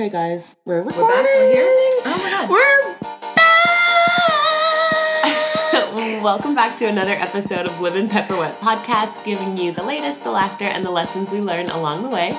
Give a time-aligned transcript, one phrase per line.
[0.00, 1.08] Hey guys, we're recording.
[1.08, 1.24] We're back.
[1.24, 1.66] We're here.
[2.06, 2.48] Oh my god.
[2.48, 2.94] We're
[6.14, 6.22] back.
[6.22, 10.30] Welcome back to another episode of Lemon Pepper Wet podcast, giving you the latest, the
[10.30, 12.30] laughter, and the lessons we learn along the way.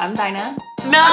[0.00, 0.56] I'm Dinah.
[0.90, 0.90] No!
[0.90, 1.06] No!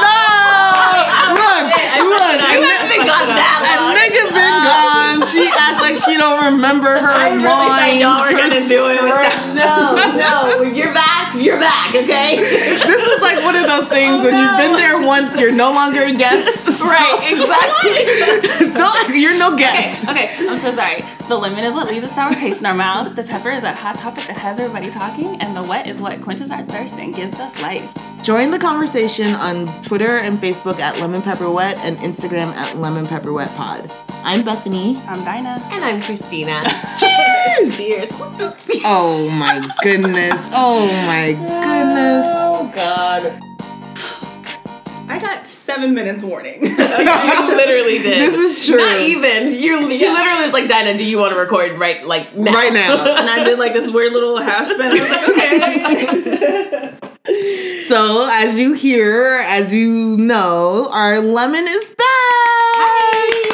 [1.37, 1.69] Look,
[2.11, 3.93] look, I a haven't been gone a that oh, long.
[3.93, 5.21] nigga been gone.
[5.29, 8.01] She act like she don't remember her I really lines.
[8.01, 8.97] y'all were gonna do it.
[8.97, 9.37] script.
[9.61, 11.35] No, no, you're back.
[11.35, 11.93] You're back.
[11.95, 12.37] Okay.
[12.41, 15.71] This is like one of those things Oh, when you've been there once, you're no
[15.71, 16.67] longer a guest.
[16.81, 17.19] right.
[17.31, 18.73] Exactly.
[18.73, 20.07] Don't, you're no guest.
[20.07, 21.03] Okay, okay, I'm so sorry.
[21.27, 23.15] The lemon is what leaves a sour taste in our mouth.
[23.15, 25.41] The pepper is that hot topic that has everybody talking.
[25.41, 27.91] And the wet is what quenches our thirst and gives us life.
[28.23, 33.07] Join the conversation on Twitter and Facebook at Lemon Pepper Wet and Instagram at Lemon
[33.07, 33.91] Pepper Wet Pod.
[34.23, 34.97] I'm Bethany.
[35.07, 35.67] I'm Dinah.
[35.71, 36.63] and I'm Christina.
[36.99, 37.77] Cheers!
[37.77, 38.09] Cheers.
[38.85, 40.47] Oh my goodness.
[40.53, 42.27] Oh my goodness.
[42.29, 43.40] Oh God.
[45.11, 46.61] I got seven minutes warning.
[46.91, 48.31] You literally did.
[48.31, 48.77] This is true.
[48.77, 49.53] Not even.
[49.53, 49.95] You.
[49.97, 52.93] She literally was like, "Dinah, do you want to record right like now?" Right now.
[53.19, 54.81] and I did like this weird little half spin.
[54.81, 56.97] I was like, okay.
[57.87, 61.97] So, as you hear, as you know, our lemon is back.
[62.77, 63.50] Dinah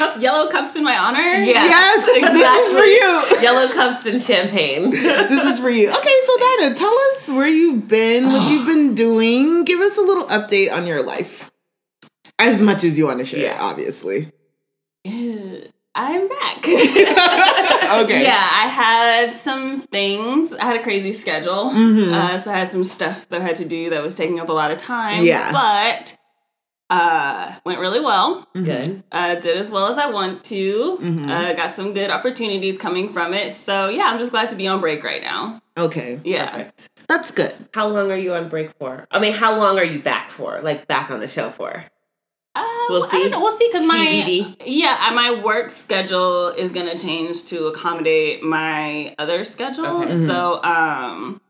[0.00, 1.20] cup, yellow cups in my honor.
[1.20, 1.64] Yeah.
[1.64, 3.42] Yes, this is for you.
[3.42, 4.90] Yellow cups and champagne.
[4.90, 5.90] This is for you.
[5.90, 9.64] Okay, so Dinah, tell us where you've been, what you've been doing.
[9.64, 11.50] Give us a little update on your life.
[12.38, 13.58] As much as you want to share, Yeah.
[13.60, 14.30] obviously.
[15.94, 16.64] I'm back.
[17.90, 18.22] Okay.
[18.22, 20.52] Yeah, I had some things.
[20.52, 21.70] I had a crazy schedule.
[21.72, 22.12] Mhm.
[22.12, 24.48] Uh, so I had some stuff that I had to do that was taking up
[24.48, 25.24] a lot of time.
[25.24, 25.50] Yeah.
[25.50, 26.16] But
[26.90, 28.46] uh, went really well.
[28.52, 29.02] Good.
[29.12, 30.98] Uh, did as well as I want to.
[31.00, 31.30] Mhm.
[31.30, 33.54] Uh, got some good opportunities coming from it.
[33.54, 35.62] So yeah, I'm just glad to be on break right now.
[35.78, 36.20] Okay.
[36.24, 36.70] Yeah.
[37.08, 37.54] That's good.
[37.72, 39.06] How long are you on break for?
[39.10, 40.60] I mean, how long are you back for?
[40.62, 41.84] Like back on the show for?
[42.56, 43.18] Uh, We'll I see.
[43.22, 43.40] don't know.
[43.40, 49.14] We'll see because my yeah, uh, my work schedule is gonna change to accommodate my
[49.18, 49.86] other schedule.
[50.02, 50.12] Okay.
[50.12, 50.26] Mhm.
[50.26, 51.40] So um,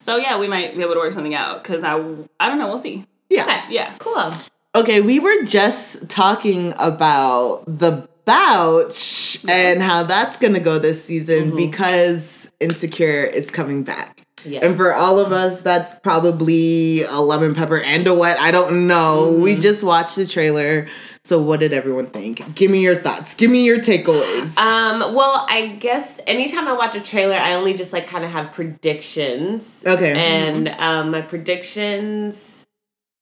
[0.00, 1.94] so yeah, we might be able to work something out because I
[2.40, 2.68] I don't know.
[2.68, 3.04] We'll see.
[3.28, 3.42] Yeah.
[3.42, 3.60] Okay.
[3.68, 3.92] Yeah.
[3.98, 4.32] Cool.
[4.74, 11.50] Okay, we were just talking about the Bouch and how that's gonna go this season
[11.52, 11.56] Mhm.
[11.56, 14.20] because Insecure is coming back.
[14.44, 14.62] Yes.
[14.62, 18.38] And for all of us, that's probably a lemon pepper and a wet.
[18.40, 19.32] I don't know.
[19.32, 19.60] We Mhm.
[19.60, 20.86] just watched the trailer.
[21.24, 22.54] So what did everyone think?
[22.54, 23.34] Give me your thoughts.
[23.34, 24.56] Give me your takeaways.
[24.58, 28.30] Um, well, I guess anytime I watch a trailer, I only just like kind of
[28.30, 29.82] have predictions.
[29.86, 30.12] Okay.
[30.12, 32.59] And um, my predictions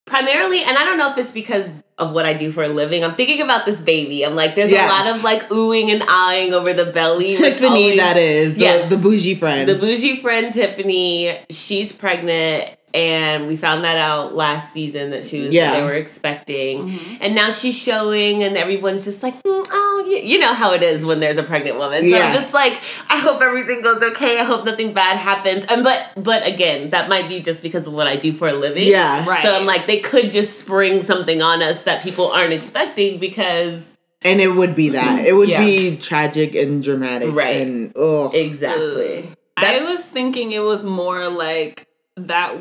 [0.08, 3.02] primarily, and I don't know if it's because of what I do for a living.
[3.04, 4.24] I'm thinking about this baby.
[4.24, 4.86] I'm like, there's Yeah.
[4.86, 7.36] a lot of like oohing and eyeing over the belly.
[7.36, 8.88] Tiffany, always- that is the, Yes.
[8.90, 9.68] the bougie friend.
[9.68, 15.40] The bougie friend Tiffany, she's pregnant, and we found that out last season that she
[15.42, 15.52] was.
[15.52, 15.72] Yeah.
[15.78, 17.18] they were expecting, Mhm.
[17.20, 20.82] and now she's showing, and everyone's just like, "Hmm, oh, you, you know how it
[20.82, 22.02] is when there's a pregnant woman.
[22.02, 22.28] So Yeah.
[22.28, 22.78] I'm just like,
[23.10, 24.38] I hope everything goes okay.
[24.40, 25.64] I hope nothing bad happens.
[25.68, 28.52] And but but again, that might be just because of what I do for a
[28.54, 28.86] living.
[28.86, 29.24] yeah.
[29.28, 29.42] Right.
[29.42, 33.94] So I'm like, they could just spring something on us that people aren't expecting because
[34.22, 35.24] And it would be that.
[35.26, 35.60] It would Yeah.
[35.64, 37.34] be tragic and dramatic.
[37.34, 37.60] Right.
[37.60, 38.30] And oh.
[38.30, 39.30] exactly.
[39.56, 42.54] I was thinking it was more like that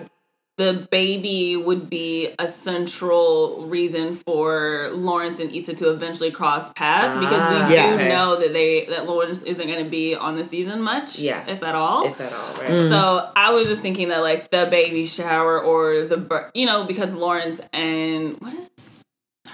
[0.58, 7.14] the baby would be a central reason for Lawrence and Issa to eventually cross paths
[7.20, 8.10] because Ah, we do okay.
[8.10, 11.64] know that they that Lawrence isn't going to be on the season much, Yes, if
[11.64, 12.08] at all.
[12.08, 12.70] If at all, right?
[12.70, 12.90] Mm.
[12.90, 17.14] So I was just thinking that like the baby shower or the you know because
[17.14, 18.70] Lawrence and what is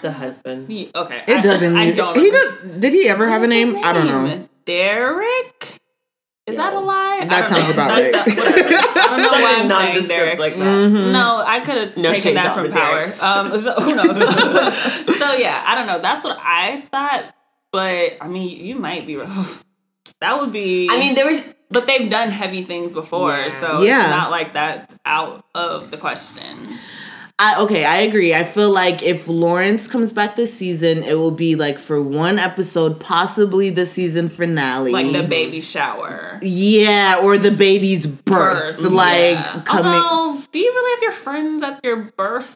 [0.02, 0.70] The husband.
[0.70, 1.76] he, okay It I- doesn't.
[1.76, 2.80] I, he don't he remember.
[2.80, 3.84] did he ever have a What is name?
[3.84, 4.50] I don't know.
[4.66, 5.80] Derek.
[6.46, 7.26] Is that a lie?
[7.30, 8.36] That sounds about That's- right.
[8.36, 8.98] that's.
[8.98, 10.40] I don't know why I'm saying nondescript Derek.
[10.40, 10.90] like that.
[10.90, 11.12] Mhm.
[11.14, 13.04] No, I could have No taken that from Power.
[13.22, 14.18] Um, so, who knows?
[15.20, 16.00] so yeah, I don't know.
[16.02, 17.34] That's what I thought,
[17.72, 19.46] but I mean, you might be wrong.
[20.20, 20.90] That would be.
[20.92, 23.50] I mean, there was but they've done heavy things before, Yeah.
[23.50, 24.00] so Yeah.
[24.02, 26.78] it's not like that's out of the question.
[27.40, 28.34] I okay, I agree.
[28.34, 32.38] I feel like if Lawrence comes back this season, it will be like for one
[32.38, 34.92] episode, possibly the season finale.
[34.92, 36.40] Like the baby shower.
[36.44, 38.78] Yeah, or the baby's birth.
[38.78, 39.62] Birth, like yeah.
[39.66, 42.56] coming Although, do you really have your friends at your birth?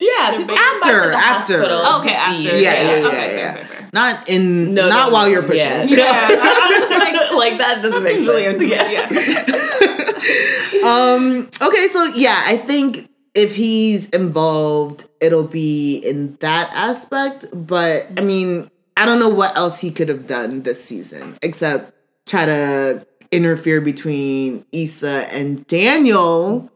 [0.00, 1.62] yeah, people people come come After, after.
[1.64, 2.36] Okay, after.
[2.36, 3.52] see Yeah, yeah, yeah, okay, yeah.
[3.54, 3.90] fair, fair, fair.
[3.94, 5.58] not in No, not no, while no, you're pushing.
[5.58, 5.84] yeah.
[5.88, 8.62] Yeah, I'm just like, like that doesn't make sense.
[8.62, 9.08] intimate, Yeah.
[9.10, 10.84] yeah.
[10.84, 18.06] um okay so yeah i think if he's involved it'll be in that aspect but
[18.16, 21.92] i mean i don't know what else he could have done this season except
[22.26, 26.70] try to interfere between Issa and Daniel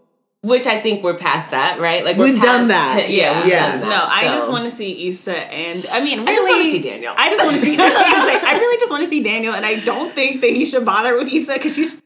[0.44, 2.04] which I think we're past that, right?
[2.04, 3.08] Like We've we're done past- that.
[3.10, 3.70] Yeah, we've Yeah.
[3.70, 3.88] done that.
[3.88, 4.34] No, I so.
[4.40, 7.14] just want to see Issa and I mean, really, I just wanna see Daniel.
[7.16, 7.76] I just want to see.
[7.78, 8.42] I, was.
[8.44, 11.16] I really just want to see Daniel, and I don't think that he should bother
[11.16, 12.02] with Issa because she's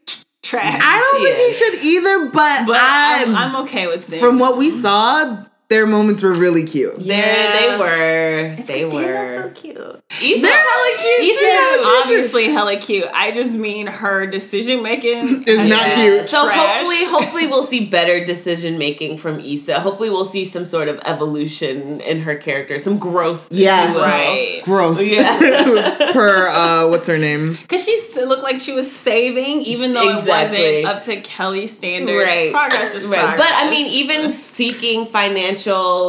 [0.47, 0.81] trash.
[0.83, 1.59] I don't She think is.
[1.59, 4.27] he should either, but, but I'm, I'm, I'm okay with Daniel.
[4.29, 6.97] from what we saw, their moments were really cute.
[6.99, 7.59] There Yeah.
[7.59, 8.55] they were.
[8.57, 9.43] It's they 'cause Daniel's were.
[9.53, 9.77] so cute.
[10.21, 11.19] Issa's They're hella cute.
[11.29, 11.45] Issa's too.
[11.45, 12.01] hella cute.
[12.01, 13.05] obviously hella cute.
[13.13, 16.29] I just mean her decision making Is not cute.
[16.29, 16.55] So Trash.
[16.57, 19.81] hopefully, hopefully we'll see better decision making from Issa.
[19.81, 23.45] Hopefully we'll see some sort of evolution in her character, some growth.
[23.51, 23.93] Yeah.
[23.97, 24.61] Right.
[24.63, 25.01] Growth.
[25.01, 25.37] Yeah.
[26.13, 27.57] her uh, what's her name?
[27.61, 30.57] Because she looked like she was saving, even though Exactly.
[30.59, 32.25] it wasn't up to Kelly standards.
[32.25, 32.51] Right.
[32.53, 33.19] Progress is Right.
[33.19, 33.37] progress.
[33.49, 35.56] But I mean, even seeking financial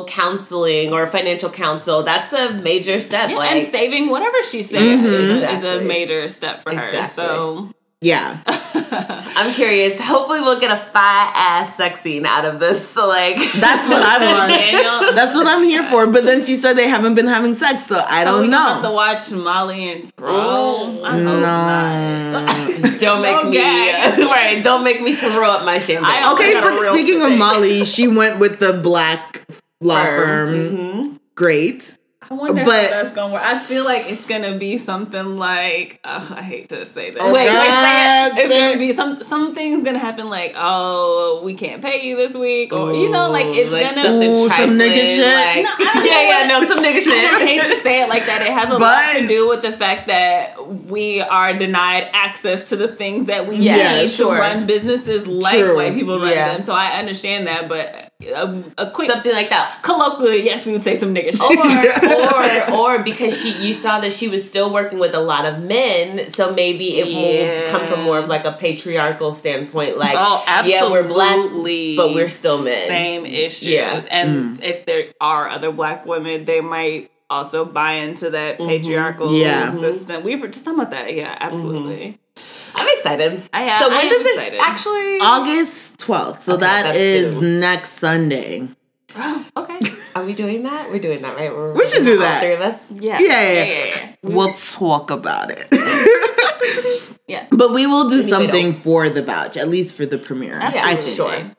[0.04, 3.30] counseling or financial counsel, that's a major step.
[3.30, 5.04] Yeah, like, and saving whatever she said Mhm.
[5.04, 6.82] is, a, is a major step for her.
[6.82, 7.08] Exactly.
[7.24, 8.40] So Yeah.
[8.46, 10.00] I'm curious.
[10.00, 12.88] Hopefully, we'll get a fire ass sex scene out of this.
[12.90, 14.50] So, like, That's what I want.
[14.50, 15.14] Daniel.
[15.14, 16.06] That's what I'm here for.
[16.06, 18.58] But then she said they haven't been having sex, so I So don't know.
[18.58, 21.02] we Have to watch Molly and Bro.
[21.04, 21.18] I.
[21.18, 22.98] No.
[22.98, 24.24] don't make me Okay.
[24.24, 24.60] right.
[24.62, 26.24] Don't make me throw up my champagne.
[26.34, 27.32] Okay, but speaking of.
[27.36, 29.42] Molly, she went with the black
[29.80, 30.54] law firm.
[30.54, 31.18] Mhm.
[31.34, 31.97] Great.
[32.30, 33.42] I wonder But- how that's gonna work.
[33.42, 37.22] I feel like it's gonna be something like uh, I hate to say this.
[37.22, 41.80] Oh, Wait, wait, God, It's gonna be some something's gonna happen like oh we can't
[41.82, 45.04] pay you this week or you know like it's Like gonna something Ooh, some nigga
[45.04, 45.24] shit.
[45.24, 47.32] like- No, yeah, yeah, no, some nigga shit.
[47.32, 48.42] I hate to say it like that.
[48.42, 50.54] It has a lot to do with the fact that
[50.86, 54.34] we are denied access to the things that we Yeah, need sure.
[54.34, 55.76] to run businesses like True.
[55.76, 56.52] white people run Yeah.
[56.54, 56.62] them.
[56.62, 59.80] So I understand that, but a, a quick Something like that.
[59.82, 62.74] colloquially, yes, we would say some nigga shit.
[62.74, 65.44] or or or because she you saw that she was still working with a lot
[65.46, 67.62] of men, so maybe it Yeah.
[67.62, 69.98] will come from more of like a patriarchal standpoint.
[69.98, 70.72] Like, Oh, absolutely.
[70.72, 72.88] yeah, we're black, but we're still men.
[72.88, 73.68] Same issues.
[73.68, 74.04] Yeah.
[74.10, 74.64] And mm.
[74.64, 78.66] if there are other black women, they might also buy into that Mm-hmm.
[78.68, 79.68] patriarchal Yeah.
[79.68, 79.78] Mm-hmm.
[79.78, 80.24] system.
[80.24, 81.14] We were just talking about that.
[81.14, 82.18] Yeah, absolutely.
[82.36, 82.76] Mm-hmm.
[82.80, 83.42] I'm excited.
[83.52, 84.54] I am- So I when am does excited.
[84.54, 85.18] it actually?
[85.20, 86.42] August 12th.
[86.42, 87.60] So Okay, that's soon.
[87.60, 88.68] next Sunday.
[89.56, 89.78] Okay.
[90.14, 90.90] Are we doing that?
[90.90, 91.52] We're doing that, right?
[91.54, 92.40] We're, We should do that.
[92.40, 92.90] Three of us.
[92.92, 93.18] Yeah.
[93.20, 94.14] Yeah, yeah, yeah, yeah.
[94.22, 95.66] We- We'll talk about it.
[97.28, 97.46] Yeah.
[97.50, 100.58] But we will do something for the badge, at least for the premiere.
[100.58, 101.14] Yeah, I think.
[101.16, 101.56] sure.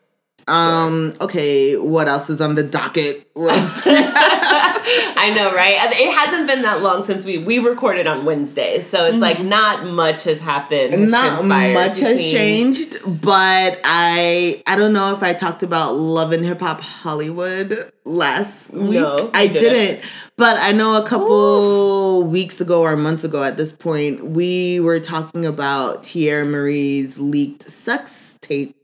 [0.50, 3.84] Um, okay, what else is on the docket list?
[3.86, 5.78] I know, right?
[5.94, 9.86] It hasn't been that long since we we recorded on Wednesday, so it's like not
[9.86, 11.12] much has happened.
[11.12, 16.44] Not much has changed, but I I don't know if I talked about Love and
[16.44, 19.00] Hip Hop Hollywood last week.
[19.00, 19.74] No, I didn't.
[19.74, 20.06] didn't.
[20.36, 25.00] But I know a couple weeks ago or months ago at this point, we were
[25.00, 28.76] talking about Teairra Mari's leaked sex tape,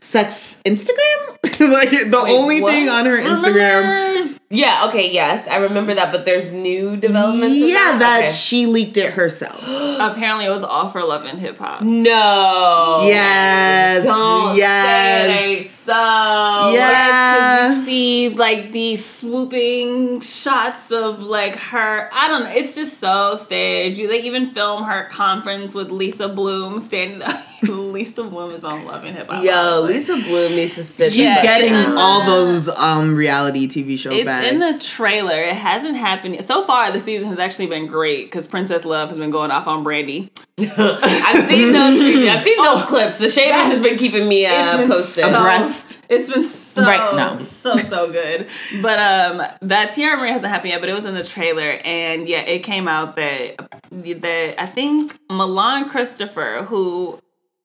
[0.00, 1.38] sex Instagram.
[1.72, 2.72] like the Wait, only what?
[2.72, 4.38] thing on her Instagram.
[4.50, 4.86] Yeah.
[4.88, 5.10] Okay.
[5.12, 6.12] Yes, I remember that.
[6.12, 7.56] But there's new developments.
[7.56, 8.28] in Yeah, that, that Okay.
[8.34, 9.60] she leaked it herself.
[10.00, 11.82] Apparently, it was all for love and hip hop.
[11.82, 13.00] no.
[13.04, 14.04] Yes.
[14.04, 14.86] Don't yes.
[14.86, 16.72] say it ain't so.
[16.74, 17.68] Yeah.
[17.74, 22.08] Because you see like these swooping shots of like her.
[22.12, 22.50] I don't know.
[22.50, 23.98] It's just so staged.
[23.98, 27.22] You- They even film her conference with Lisa Bloom standing.
[27.22, 29.42] Up Lisa Bloom is on Love and Hip Hop.
[29.44, 31.12] Yo, Lisa Bloom needs to sit.
[31.12, 34.52] She's Yeah, getting it's all those um reality TV show It's bags.
[34.52, 35.40] in the trailer.
[35.42, 36.44] It hasn't happened yet.
[36.44, 36.92] so far.
[36.92, 40.30] The season has actually been great because Princess Love has been going off on Brandy.
[40.60, 42.28] I've seen those.
[42.28, 43.18] I've seen those clips.
[43.18, 45.24] The shaving has been keeping me It's uh, been posted.
[45.24, 45.98] so- Abreast.
[46.08, 47.38] It's been so Right now.
[47.38, 48.46] so so good.
[48.80, 52.26] But um that Teairra Mari hasn't happened yet, but it was in the trailer and
[52.28, 53.56] yeah, it came out that
[53.90, 57.20] that I think Milan Christopher, who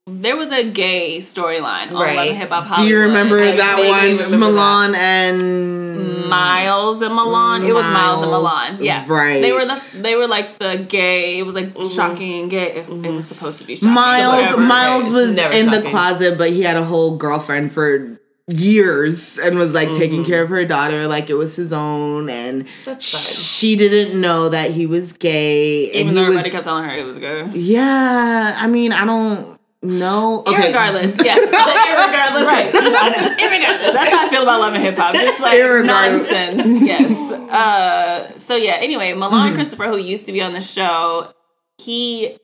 [0.07, 2.17] there was a gay storyline on Right.
[2.31, 4.17] Love Hip Hop Do you remember I that one?
[4.17, 5.92] remember Milan and
[6.37, 7.63] Miles and Milan.
[7.63, 8.77] It was Miles and Milan.
[8.79, 9.41] Yeah, right.
[9.41, 11.37] They were the they were like the gay.
[11.39, 12.73] It was like shocking and gay.
[12.73, 13.93] It, it was supposed to be shocking.
[13.93, 14.61] Miles whatever.
[14.61, 19.57] Miles was never in the closet, but he had a whole girlfriend for years and
[19.57, 19.97] was like Mm-hmm.
[19.99, 24.49] taking care of her daughter like it was his own and That's she didn't know
[24.49, 27.17] that he was gay and Even he though was everybody kept telling her it was
[27.17, 27.53] good.
[27.53, 29.52] yeah i mean i don't
[29.83, 31.39] know okay Irregardless, yes.
[31.51, 32.73] Irregardless, right?
[32.73, 33.35] I know.
[33.37, 35.13] Irregardless, that's how I feel about love and hip hop.
[35.13, 36.81] Just like nonsense.
[36.83, 37.31] Yes.
[37.31, 38.77] Uh, so yeah.
[38.79, 39.55] Anyway, Milan Mm-hmm.
[39.55, 41.31] Christopher, who used to be on the show,
[41.77, 42.37] he,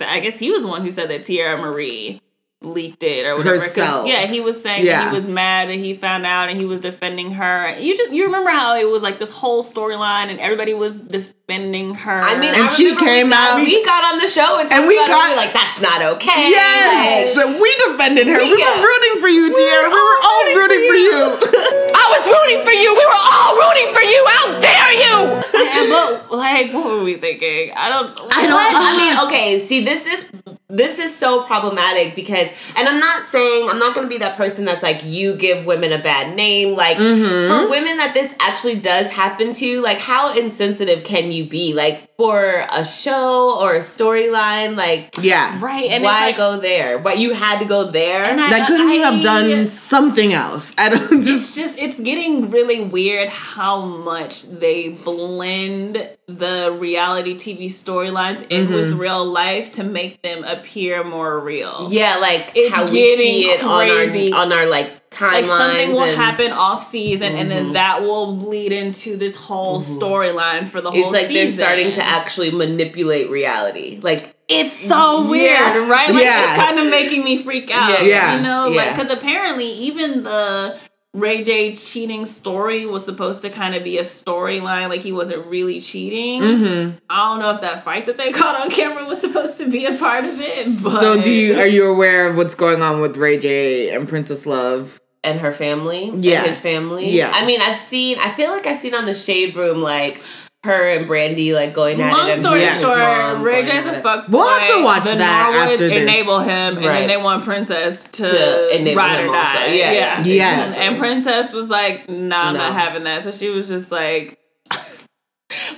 [0.00, 2.20] I guess he was the one who said that Teairra Mari
[2.62, 3.58] leaked it or whatever.
[3.58, 4.06] 'cause, Herself.
[4.08, 5.10] Yeah, he was saying that Yeah.
[5.10, 7.76] he was mad that he found out and he was defending her.
[7.78, 11.02] You just you remember how it was like this whole storyline and everybody was
[11.48, 12.20] defending her.
[12.22, 14.70] I mean, And I she came we got, out- We got on the show and,
[14.72, 18.38] And we got- we like, "That's not okay." Yes, Like, we defended her.
[18.38, 19.86] We, We got- were rooting for you, Teairra.
[19.88, 21.12] We were all rooting for you.
[21.94, 22.92] I was rooting for you.
[22.94, 24.24] We were all rooting for you.
[24.26, 25.40] How dare you?
[25.54, 27.72] Yeah, but like, what were we thinking?
[27.76, 28.10] I don't.
[28.36, 30.26] I don't- But, I mean, okay, see, this is
[30.68, 34.36] this is so problematic because, and I'm not saying I'm not going to be that
[34.36, 36.74] person that's like you give women a bad name.
[36.76, 37.48] Like Mm-hmm.
[37.64, 41.74] for women that this actually does happen to, like how insensitive can you be?
[41.74, 45.58] Like for a show or a storyline, like Yeah.
[45.62, 46.98] Right, and why it's like, go there?
[46.98, 48.24] But you had to go there.
[48.24, 50.72] And I- Like, couldn't you have done something else?
[50.78, 51.56] I don't it's just.
[51.56, 58.86] just it's getting really weird how much they blend the reality TV storylines in with
[58.90, 58.98] Mm-hmm.
[58.98, 61.88] real life to make them appear more real.
[61.90, 64.32] yeah, like It's how we getting see it crazy.
[64.32, 65.32] on our on our like timelines.
[65.32, 67.48] Like something will and happen off season, and Mm-hmm.
[67.48, 71.00] then that will lead into this whole storyline for the whole.
[71.00, 73.98] It's like they're starting to actually manipulate reality.
[74.02, 75.88] Like It's so weird, Yeah.
[75.88, 76.10] right?
[76.14, 76.44] Like Yeah.
[76.54, 77.90] it's kind of making me freak out.
[77.90, 78.02] Yeah.
[78.02, 78.36] Yeah.
[78.36, 80.78] You know, like because apparently even the
[81.14, 85.46] Ray J cheating story was supposed to kind of be a storyline, like he wasn't
[85.46, 86.42] really cheating.
[86.42, 86.96] Mm-hmm.
[87.08, 89.86] I don't know if that fight that they caught on camera was supposed to be
[89.86, 93.00] a part of it, but So, do you are you aware of what's going on
[93.00, 95.00] with Ray J and Princess Love?
[95.24, 96.38] And her family, Yeah.
[96.42, 97.10] and his family.
[97.10, 97.32] Yeah.
[97.34, 98.18] I mean, I've seen.
[98.20, 100.22] I feel like I've seen on the Shade Room like
[100.64, 102.32] her and Brandy like going at Long it.
[102.34, 102.98] and story his short,
[103.40, 104.02] Ray going J's a it.
[104.02, 104.28] fuck.
[104.28, 106.02] We'll have to watch the that Norwoods after this.
[106.02, 106.92] enable him, and Right.
[107.00, 109.56] then they want Princess to, To ride him or die.
[109.62, 109.72] also.
[109.72, 110.22] Yeah, yeah.
[110.24, 110.74] Yes.
[110.76, 112.60] And Princess was like, "Nah, I'm No.
[112.60, 114.38] not having that." So she was just like.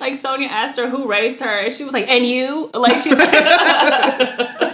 [0.01, 3.11] Like Sonja asked her who raised her, and she was like, "And you?" Like she,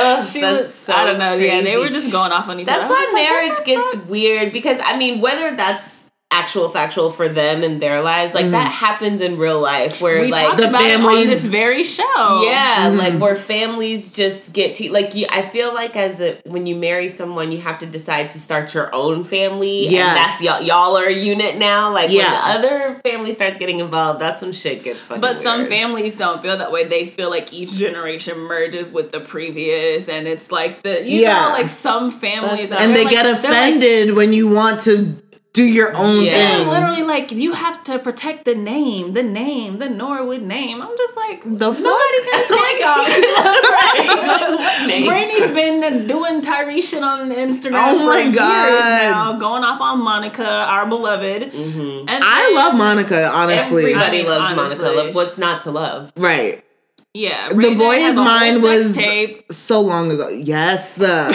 [0.00, 0.74] Ugh, she that's was.
[0.74, 1.34] so I don't know.
[1.34, 2.94] Yeah, they were just going off on each That's other.
[2.94, 5.99] That's why like, oh marriage gets weird because I mean, whether that's
[6.32, 10.26] actual factual for them and their lives, like that happens in real life where Mm.
[10.26, 12.42] We like the families- this very show.
[12.44, 12.98] Yeah, Mm-hmm.
[12.98, 15.26] like where families just get to like you.
[15.28, 18.72] I feel like as a when you marry someone, you have to decide to start
[18.74, 19.88] your own family.
[19.88, 20.62] Yeah, and that's y'all.
[20.62, 21.92] Y'all are a unit now.
[21.92, 22.30] Like Yeah.
[22.52, 25.20] when the other family starts getting involved, that's when shit gets fucking.
[25.20, 26.84] But some families don't feel that way.
[26.84, 31.46] They feel like each generation merges with the previous, and it's like the you Yeah.
[31.46, 33.44] know, like some families, And they're like- get they're like-
[33.74, 35.16] offended when you want to
[35.52, 36.34] do your own Yeah.
[36.36, 36.68] They're thing.
[36.68, 40.80] literally like you have to protect the name, the name, the Norwood name.
[40.80, 42.30] I'm just like The nobody fuck?
[42.30, 43.04] can stand y'all.
[43.70, 44.84] right?
[44.86, 45.06] Name.
[45.08, 49.10] Brandy's been doing Tyree shit on Instagram Oh for my years God.
[49.10, 51.42] now, going off on Monica, our beloved.
[51.52, 52.08] Mm-hmm.
[52.08, 53.92] And I love Monica, honestly.
[53.92, 54.84] Everybody I loves honestly.
[54.94, 55.12] Monica.
[55.14, 56.12] What's not to love?
[56.16, 56.64] Right.
[57.12, 59.50] Yeah, The Ray J Boy has Is Mine was- tape.
[59.52, 60.28] So long ago.
[60.28, 61.00] Yes.
[61.00, 61.32] uh,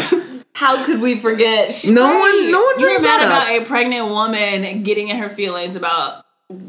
[0.56, 1.74] How could we forget?
[1.74, 3.62] She no one no one You were brings mad that about up.
[3.62, 6.24] a pregnant woman getting in her feelings about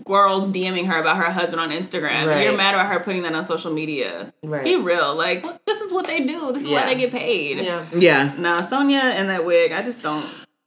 [0.04, 2.26] girls DMing her about her husband on Instagram.
[2.26, 2.42] Right.
[2.44, 4.32] You're mad about her putting that on social media.
[4.42, 4.64] Right.
[4.64, 5.14] Be real.
[5.14, 6.50] Like, this is what they do.
[6.52, 6.80] This is Yeah.
[6.84, 7.58] why they get paid.
[7.58, 7.84] Yeah.
[7.94, 8.32] Yeah.
[8.38, 10.26] Nah, Sonja and that wig, I just don't.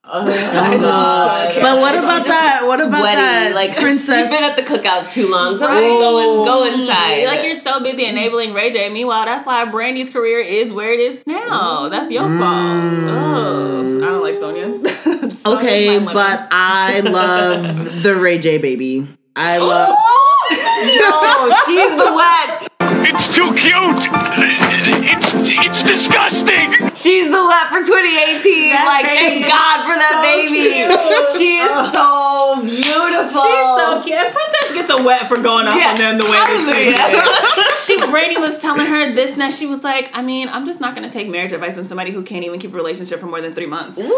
[0.12, 2.62] I Uh, but what about that?
[2.66, 3.52] What about sweaty, that?
[3.54, 4.18] Like princess?
[4.22, 5.56] You've been at the cookout too long.
[5.58, 5.82] So Right.
[5.82, 7.26] go, in, go inside.
[7.26, 8.90] Like you're so busy enabling Ray J.
[8.90, 11.90] Meanwhile, that's why Brandy's career is where it is now.
[11.90, 12.40] That's your fault.
[12.42, 14.82] Oh, I don't like Sonja.
[14.84, 19.08] Sonja's okay, but I love the Ray J baby.
[19.36, 19.90] I love.
[20.50, 22.66] no, she's the wet.
[23.12, 24.10] It's too cute.
[25.06, 26.69] It's it's disgusting.
[27.00, 28.76] She's the wet for 2018.
[28.76, 30.68] That like, thank God for that so baby.
[30.68, 30.92] cute.
[31.40, 33.40] She is so beautiful.
[33.40, 34.20] She's so cute.
[34.90, 35.92] And Princess gets a wet for going off Yeah.
[35.92, 37.66] on them the way that she did.
[37.80, 39.54] She Brady was telling her this and that.
[39.54, 42.22] She was like, I mean, I'm just not gonna take marriage advice from somebody who
[42.24, 44.00] can't even keep a relationship for more than three months.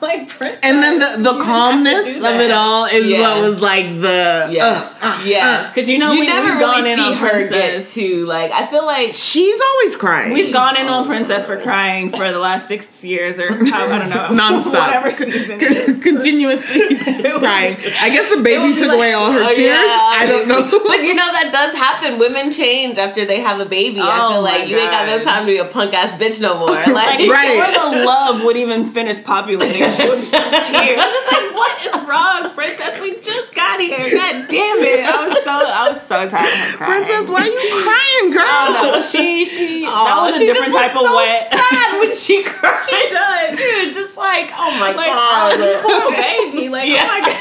[0.00, 0.60] Like Princess.
[0.62, 3.20] And then the, the calmness of it all is Yeah.
[3.40, 4.48] what was like the.
[4.50, 4.64] Yeah.
[4.64, 5.70] uh, uh, yeah.
[5.74, 7.94] Cause you know you we, never we've gone really in see on her Princess.
[7.94, 8.52] get to like.
[8.52, 10.32] I feel like She's always crying.
[10.32, 13.98] We've gone in on Princess for crying for the last six years or how, I
[13.98, 15.58] don't know nonstop, whatever season.
[16.00, 16.96] continuously
[17.38, 17.76] crying.
[18.00, 19.58] I guess the baby took like- away all her Oh, tears.
[19.58, 19.87] yeah.
[19.90, 20.62] I don't know.
[20.86, 22.18] but you know that does happen.
[22.18, 24.00] Women change after they have a baby.
[24.00, 26.12] I Oh feel my like you ain't got no time to be a punk ass
[26.20, 26.68] bitch no more.
[26.98, 27.58] Like, Like, Right.
[27.58, 29.88] Or the love would even finish populating.
[29.92, 30.18] She would.
[30.18, 33.00] I'm just like, what is wrong, Princess?
[33.00, 33.98] We just got here.
[33.98, 35.04] God damn it!
[35.04, 37.04] I was so I was so tired of her crying.
[37.04, 38.44] Princess, why are you crying, girl?
[38.46, 39.02] I don't know.
[39.02, 41.52] She she that Aw, was a different just type of looks so wet.
[41.52, 42.86] sad when she cries.
[42.88, 43.50] she does.
[43.58, 45.52] Dude, just like, oh my Like god.
[45.54, 46.68] oh, poor baby.
[46.68, 47.38] Like oh my god.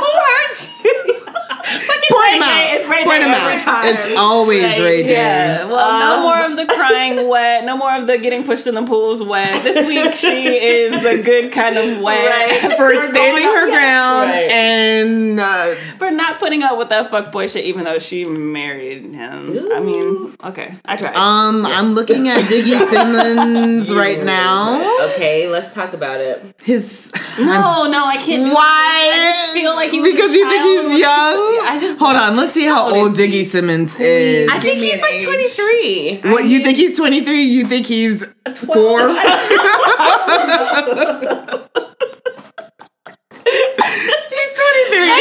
[0.00, 1.23] Who hurt you?
[1.64, 2.74] Point him out.
[2.74, 3.58] It's Ray Point J him every out.
[3.62, 3.96] time.
[3.96, 5.12] It's always Like, Ray J.
[5.12, 5.64] Yeah.
[5.64, 7.64] Well, Um, no more of the crying wet.
[7.64, 9.62] No more of the getting pushed in the pools wet.
[9.62, 12.76] This week she is the good kind of wet Right.
[12.76, 14.50] For standing her ground Right.
[14.50, 19.68] and uh, for not putting up with that fuckboy shit, even though she married him.
[19.72, 21.14] I mean, okay, I tried.
[21.16, 25.06] um, I'm looking at Diggy Simmons right now.
[25.10, 26.42] Okay, let's talk about it.
[26.62, 28.52] His no, no, I can't.
[28.52, 29.10] why?
[29.12, 31.53] I just feel like he because a you think he's young.
[31.62, 32.36] I just hold on.
[32.36, 33.26] Let's see how oh, old old is he?
[33.44, 34.48] Diggy Simmons is.
[34.48, 36.20] I think he's like 23.
[36.32, 37.42] what you think he's 23?
[37.42, 38.24] You think he's four?
[38.24, 38.82] he's 23.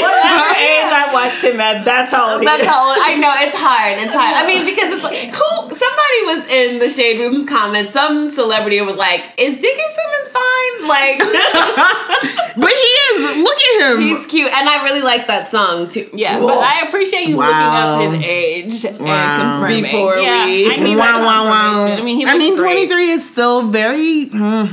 [0.02, 2.68] Whatever age I watched him at, that's how old That's is.
[2.68, 3.98] how I know it's hard.
[4.00, 4.36] It's hard.
[4.36, 7.94] I mean, because it's like who somebody was in the shade room's comments.
[7.94, 11.20] Some celebrity was like, "Is Diggy Simmons fine?" Like
[12.56, 13.33] But he is.
[13.90, 14.18] Look at him.
[14.18, 16.10] he's cute, and I really like that song too.
[16.14, 16.48] Yeah, Whoa.
[16.48, 18.00] but I appreciate you Wow.
[18.00, 19.08] looking up his age Wow.
[19.08, 19.84] and confirming.
[19.84, 21.86] Before yeah, we- I need wow, wow, wow.
[21.98, 24.26] I mean, I mean, 23 is still very.
[24.26, 24.66] hmm.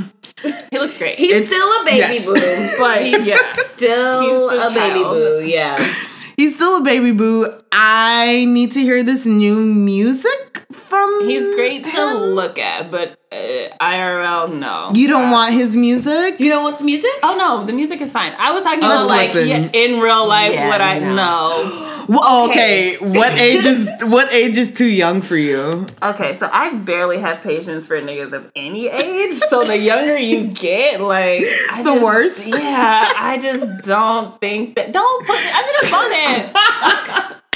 [0.70, 1.18] He looks great.
[1.18, 2.24] he's It's- still a baby yes.
[2.24, 2.34] boo.
[2.78, 3.38] but yeah,
[3.74, 5.42] Still He's a a, baby boo.
[5.44, 5.94] Yeah.
[6.36, 7.46] He's still a baby boo.
[7.72, 11.28] I need to hear this new music from.
[11.28, 13.36] he's great to look at, but uh,
[13.80, 14.90] IRL, no.
[14.94, 16.40] You don't want his music?
[16.40, 17.10] You don't want the music?
[17.22, 18.32] Oh no, the music is fine.
[18.38, 21.14] I was talking Let's about like yeah, in real life Yeah, what I no.
[21.14, 21.86] know.
[22.10, 22.96] Well, okay.
[22.96, 25.86] what age is what age is too young for you?
[26.02, 29.34] Okay, so I barely have patience for niggas of any age.
[29.34, 32.46] So the younger you get, like I The just- worst?
[32.48, 34.90] Yeah, I just don't think that.
[34.92, 35.36] Don't put.
[35.38, 37.36] I'm in a bonnet.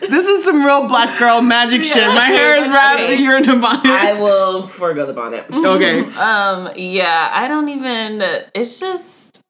[0.00, 2.06] This is some real black girl magic shit.
[2.08, 3.00] My hair is wrapped.
[3.02, 3.16] Okay.
[3.22, 3.86] You're in a bonnet.
[3.86, 5.44] I will forego the bonnet.
[5.52, 6.00] okay.
[6.14, 8.22] Um, yeah, I don't even.
[8.54, 9.42] It's just,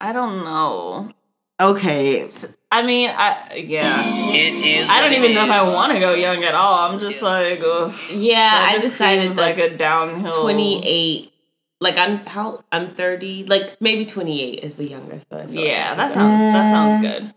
[0.00, 1.10] I don't know.
[1.60, 2.26] Okay.
[2.72, 4.90] I mean, I yeah, It is.
[4.90, 6.90] I don't even know if I want to go young at all.
[6.90, 10.42] I'm just like, ugh, Yeah, that I just decided seems like a downhill.
[10.42, 11.30] 28.
[11.80, 13.44] Like I'm how I'm 30.
[13.44, 15.96] Like maybe 28 is the youngest that I feel Yeah, like.
[15.98, 17.34] that sounds that sounds good.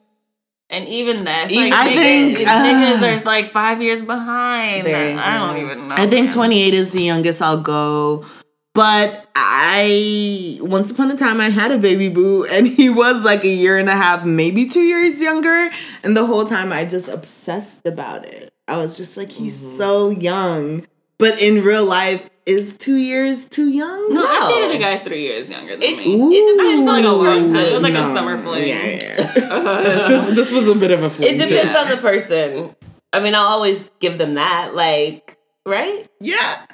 [0.70, 4.86] And even that, like I niggas, think, uh, niggas are like five years behind.
[4.88, 5.96] I don't even know.
[5.98, 8.26] I think 28 is the youngest I'll go.
[8.74, 13.44] But I once upon a time I had a baby boo and he was like
[13.44, 15.70] a year and a half, maybe two years younger.
[16.04, 18.50] And the whole time I just obsessed about it.
[18.68, 19.78] I was just like, he's Mm-hmm.
[19.78, 20.86] so young.
[21.18, 24.14] But in real life, is two years too young?
[24.14, 26.16] No, I dated a guy three years younger than It's- me.
[26.38, 27.52] it depends on Like a the person.
[27.54, 27.66] person.
[27.68, 28.12] It was like No.
[28.12, 28.68] a summer fling.
[28.68, 29.34] Yeah, yeah.
[29.52, 30.08] Uh-huh.
[30.08, 31.36] this, this was a bit of a fling.
[31.36, 31.48] It too.
[31.48, 32.76] depends on the person.
[33.14, 34.74] I mean, I'll always give them that.
[34.76, 36.08] Like, right?
[36.20, 36.66] Yeah.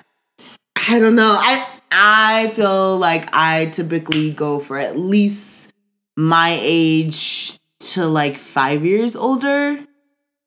[0.87, 1.35] I don't know.
[1.39, 5.71] I I feel like I typically go for at least
[6.17, 7.57] my age
[7.93, 9.79] to like five years older.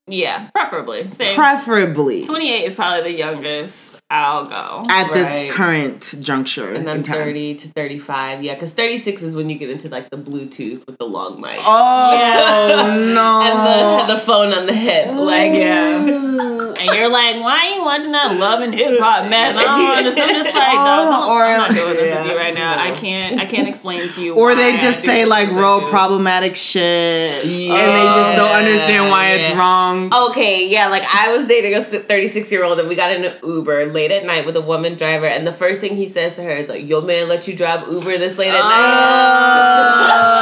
[0.09, 1.11] Yeah, preferably.
[1.11, 1.35] Same.
[1.37, 4.83] Preferably 28 is probably the youngest I'll go.
[4.89, 5.15] at Right.
[5.15, 6.73] this current juncture.
[6.73, 7.17] And then in time.
[7.17, 8.43] 30 to 35.
[8.45, 11.59] Yeah, because 36 is when you get into like the Bluetooth with the long mic.
[11.65, 13.43] Oh no.
[14.07, 15.07] And the, the phone on the hip.
[15.09, 15.99] Like, yeah.
[16.09, 16.56] Oh.
[16.87, 19.57] And you're like, why are you watching that love and hip hop mess?
[19.57, 20.31] I don't understand.
[20.31, 22.79] I'm just like, no, don't, Or- I'm not doing this with you right now.
[22.79, 23.41] I can't.
[23.41, 24.35] I can't explain to you.
[24.35, 29.31] or why they just say like real problematic shit and they just don't understand why
[29.33, 30.13] it's wrong.
[30.31, 33.35] Okay, yeah, like I was dating a 36 year old and we got in an
[33.43, 36.43] Uber late at night with a woman driver, and the first thing he says to
[36.43, 38.67] her is like, "Your man let you drive Uber this late at Oh,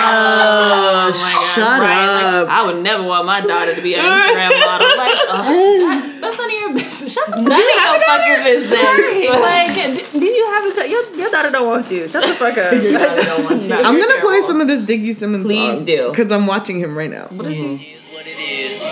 [0.06, 2.40] Oh my God, shut right?
[2.40, 2.46] up.
[2.48, 4.88] Like, I would never want my daughter to be an Instagram model.
[4.96, 7.03] Like, uh, that, that's none of your business.
[7.14, 9.30] Shut the night." None of your fucking business.
[9.40, 9.74] like,
[10.12, 10.90] do, do you have a child?
[10.90, 12.08] Your, your daughter don't want you.
[12.08, 12.72] Shut the fuck up.
[12.72, 13.68] Your daughter don't want you.
[13.68, 16.10] No, I'm gonna play some of this Diggy Simmons Please do.
[16.10, 17.26] because I'm watching him right now.
[17.30, 17.74] What is he?
[17.94, 18.82] is what it is.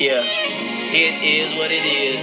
[0.00, 2.18] Yeah, it is what it is.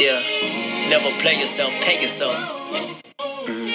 [0.00, 2.34] Yeah, never play yourself, pay yourself.
[2.36, 3.68] Mhm.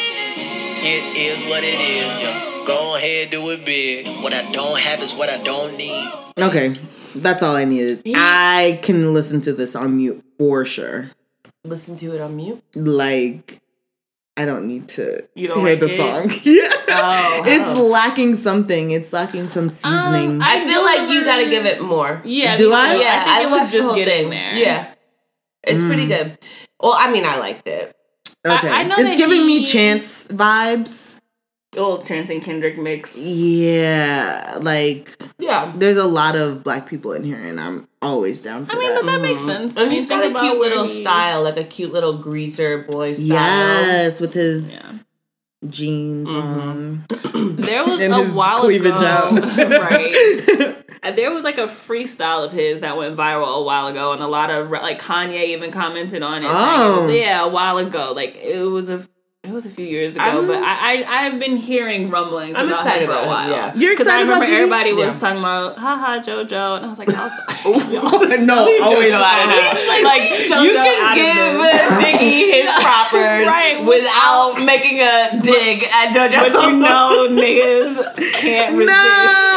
[0.88, 2.24] It is what it is.
[2.24, 2.52] Yeah.
[2.68, 4.08] Go ahead, do it big.
[4.24, 6.12] What I don't have is what I don't need.
[6.40, 6.74] Okay,
[7.16, 8.04] that's all I needed.
[8.16, 11.12] I can listen to this on mute for sure.
[11.64, 12.62] Listen to it on mute.
[12.76, 13.62] Like,
[14.38, 15.98] I don't need to You don't hear like the it?
[15.98, 16.30] song.
[16.44, 17.44] yeah, Oh.
[17.46, 18.92] it's lacking something.
[18.92, 20.32] It's lacking some seasoning.
[20.32, 22.22] Um, I feel like you gotta give it more.
[22.26, 22.56] Yeah.
[22.58, 22.96] Do I?
[22.96, 24.30] Yeah, I think it was watched the just whole getting thing.
[24.32, 24.54] there.
[24.56, 24.94] Yeah,
[25.64, 26.38] it's pretty good.
[26.80, 27.96] Well, I mean, I liked it.
[28.46, 31.15] okay, I know it's that giving me Chance vibes.
[31.76, 33.16] A little Chance and Kendrick mix.
[33.16, 38.66] Yeah, like Yeah, there's a lot of black people in here, and I'm always down
[38.66, 39.04] for I mean, that.
[39.04, 39.76] but that makes sense.
[39.76, 43.14] and You he's got a cute little he- style, like a cute little greaser boy
[43.14, 43.26] style.
[43.28, 45.70] yes, with his Yeah.
[45.70, 46.60] jeans Mm-hmm.
[46.60, 47.56] on.
[47.58, 49.32] There was And a his while cleavage ago, out.
[49.92, 50.76] right?
[51.16, 54.28] there was like a freestyle of his that went viral a while ago, and a
[54.28, 56.50] lot of like Kanye even commented on it.
[56.50, 57.08] Oh.
[57.08, 58.14] saying, yeah, a while ago.
[58.16, 59.06] Like it was a.
[59.48, 62.66] It was a few years ago, I'm- but I, I I've been hearing rumblings I'm
[62.68, 63.50] about excited him for about a it, while.
[63.52, 63.74] yeah.
[63.76, 64.56] You're 'Cause I excited about remember Diddy?
[64.58, 65.20] everybody was Yeah.
[65.20, 68.40] talking about haha JoJo, and I was like, I'll stop.
[68.42, 71.22] no, always like JoJo you can this.
[71.22, 76.52] give Nicki his proper Right, without making a dig at JoJo.
[76.52, 77.96] But you know, niggas
[78.34, 78.98] can't resist.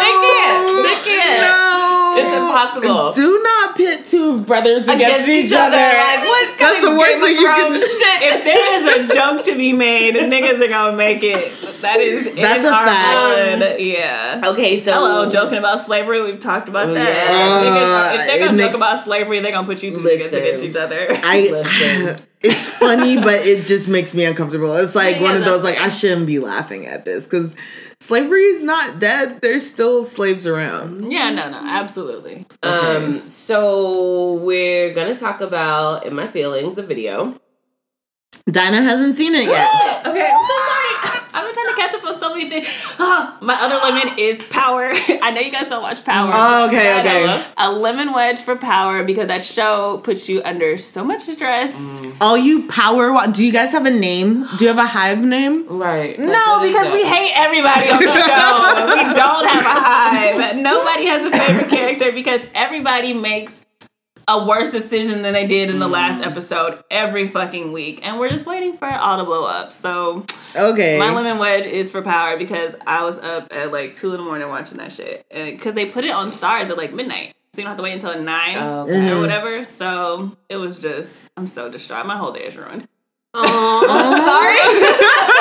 [0.00, 0.66] They can't.
[0.84, 1.42] They can't.
[1.42, 1.87] No,
[2.18, 3.12] It's impossible.
[3.12, 5.76] Do not pit two brothers against, against each other.
[5.76, 6.58] Like what?
[6.58, 7.78] That's kind the of worst thing you can do.
[7.80, 8.22] Shit.
[8.22, 11.52] If there is a joke to be made, niggas are gonna make it.
[11.82, 13.58] That is That's in a our fact.
[13.60, 13.80] blood.
[13.80, 14.40] Yeah.
[14.46, 16.22] Okay, so Hello, joking about slavery.
[16.22, 17.04] We've talked about Oh, that.
[17.04, 17.64] yeah.
[17.64, 20.28] Niggas- if Uh, they're gonna makes- joke about slavery, they're gonna put you two Listen.
[20.30, 21.18] niggas against each other.
[21.22, 21.40] I.
[21.50, 22.18] Listen.
[22.40, 24.72] It's funny, but it just makes me uncomfortable.
[24.76, 27.52] It's like Yeah, one of those like I shouldn't be laughing at this because
[28.08, 29.42] slavery is not dead.
[29.42, 31.12] There's still slaves around.
[31.12, 32.46] yeah, no, no, absolutely.
[32.62, 37.38] Um, so we're gonna talk about in my feelings the video.
[38.50, 39.68] Dinah hasn't seen it yet.
[40.08, 41.22] Okay, I'm so sorry.
[41.34, 42.66] I've been trying to catch up on so many things.
[42.98, 44.90] Ah, my other lemon is Power.
[44.92, 46.30] I know you guys don't watch Power.
[46.32, 47.46] Oh, okay, okay.
[47.58, 51.76] A lemon wedge for Power because that show puts you under so much stress.
[52.20, 54.46] All you power, do you guys have a name?
[54.56, 55.66] Do you have a hive name?
[55.68, 56.18] Right.
[56.18, 58.86] No, because we hate everybody on the show.
[58.94, 60.56] we don't have a hive.
[60.56, 63.62] Nobody has a favorite character because everybody makes
[64.28, 65.92] a worse decision than they did in the mm.
[65.92, 68.06] last episode every fucking week.
[68.06, 69.72] And we're just waiting for it all to blow up.
[69.72, 70.98] So Okay.
[70.98, 74.22] my lemon wedge is for power because I was up at like two in the
[74.22, 75.26] morning watching that shit.
[75.30, 77.34] And because they put it on stars at like midnight.
[77.54, 79.10] So you don't have to wait until nine oh, okay.
[79.10, 79.64] or whatever.
[79.64, 82.06] So it was just I'm so distraught.
[82.06, 82.86] My whole day is ruined.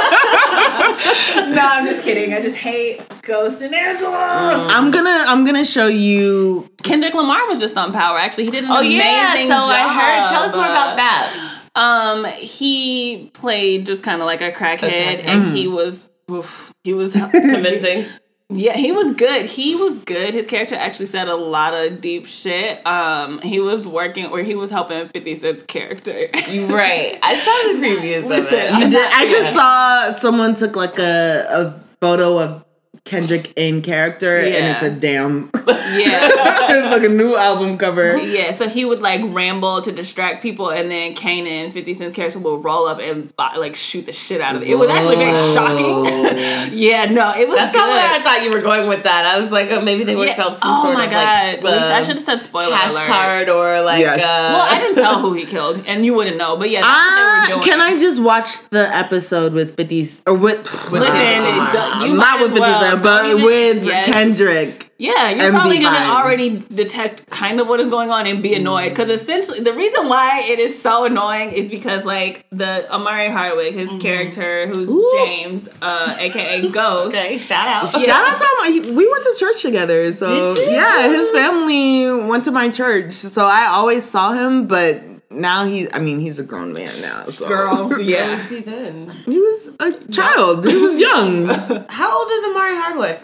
[1.55, 2.33] no, I'm just kidding.
[2.33, 4.67] I just hate Ghost and Angela.
[4.69, 6.69] I'm gonna I'm gonna show you.
[6.83, 8.17] Kendrick Lamar was just on Power.
[8.17, 9.69] Actually, he did an Oh amazing yeah, so job.
[9.69, 10.29] I heard.
[10.31, 11.53] Tell us more about that.
[11.75, 15.25] Um, he played just kind of like a crackhead, crackhead.
[15.25, 18.05] and he was oof, he was Convincing.
[18.49, 19.45] Yeah, he was good.
[19.47, 20.33] He was good.
[20.33, 22.85] His character actually said a lot of deep shit.
[22.87, 26.29] Um, he was working or he was helping Fifty Cent's character.
[26.49, 27.19] You right.
[27.21, 28.71] I saw the previews of it.
[28.73, 29.31] I'm I, did, I Yeah.
[29.31, 32.63] just saw someone took like a a photo of
[33.07, 35.49] Kendrick in character, and it's a damn.
[35.67, 36.27] yeah.
[36.69, 38.17] it's like a new album cover.
[38.17, 42.39] Yeah, so he would like ramble to distract people, and then Kanan, 50 Cent's character,
[42.39, 44.67] will roll up and uh, like shoot the shit out of it.
[44.69, 46.05] It was actually very shocking.
[46.77, 47.79] yeah, no, it was That's good.
[47.79, 49.25] not where I thought you were going with that.
[49.25, 50.43] I was like, oh, maybe they worked Yeah.
[50.45, 52.71] out some oh sort my of god, like We- I uh, should have said spoiler
[52.71, 53.07] cash alert.
[53.07, 53.99] card or like.
[54.01, 54.19] Yes.
[54.19, 54.23] Uh,
[54.57, 56.57] Well, I didn't tell who he killed, and you wouldn't know.
[56.57, 57.69] But yeah, that's what Ah, they were doing.
[57.71, 60.57] can I just watch the episode with 50 or with,
[60.91, 62.96] with Listen, uh, the- you not might with as 50 well.
[62.97, 64.05] Cent, but even- with Yes.
[64.07, 64.83] Kendrick.
[64.99, 66.09] Yeah, you're and probably gonna fine.
[66.09, 70.09] already detect kind of what is going on and be annoyed because essentially the reason
[70.09, 75.11] why it is so annoying is because like the Omari Hardwick, his character who's Ooh.
[75.23, 77.15] James, uh, aka Ghost.
[77.15, 77.89] okay, shout out.
[77.91, 78.95] Shout out to him.
[78.95, 80.11] We went to church together.
[80.13, 80.73] So, Did you?
[80.73, 83.13] yeah, his family went to my church.
[83.13, 87.25] So, I always saw him, but now he's, I mean, he's a grown man now.
[87.29, 87.47] So.
[87.47, 88.35] Girl, yeah.
[88.35, 89.09] was he then?
[89.25, 90.65] He was a child.
[90.65, 91.45] He was young.
[91.89, 93.21] How old is Omari Hardwick?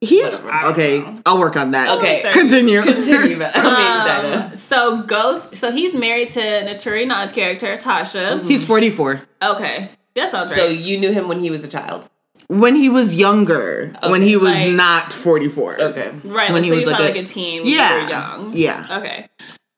[0.00, 1.96] He's, okay, I'll work on that.
[1.96, 2.28] Okay.
[2.30, 2.82] Continue.
[2.82, 3.42] Continue.
[3.42, 4.46] I mean, Dinah.
[4.50, 8.42] Um, so Ghost, so he's married to Naturi Naughton's character Tasha.
[8.46, 9.22] He's 44.
[9.42, 10.56] Okay, that sounds right.
[10.58, 12.10] So you knew him when he was a child.
[12.48, 15.80] When he was younger, when he was like- not 44.
[15.80, 16.08] Okay.
[16.24, 17.62] right, when like, he so was he's like a- like a teen.
[17.62, 17.96] When Yeah.
[17.96, 18.52] you were young.
[18.52, 18.86] Yeah.
[18.98, 19.28] Okay.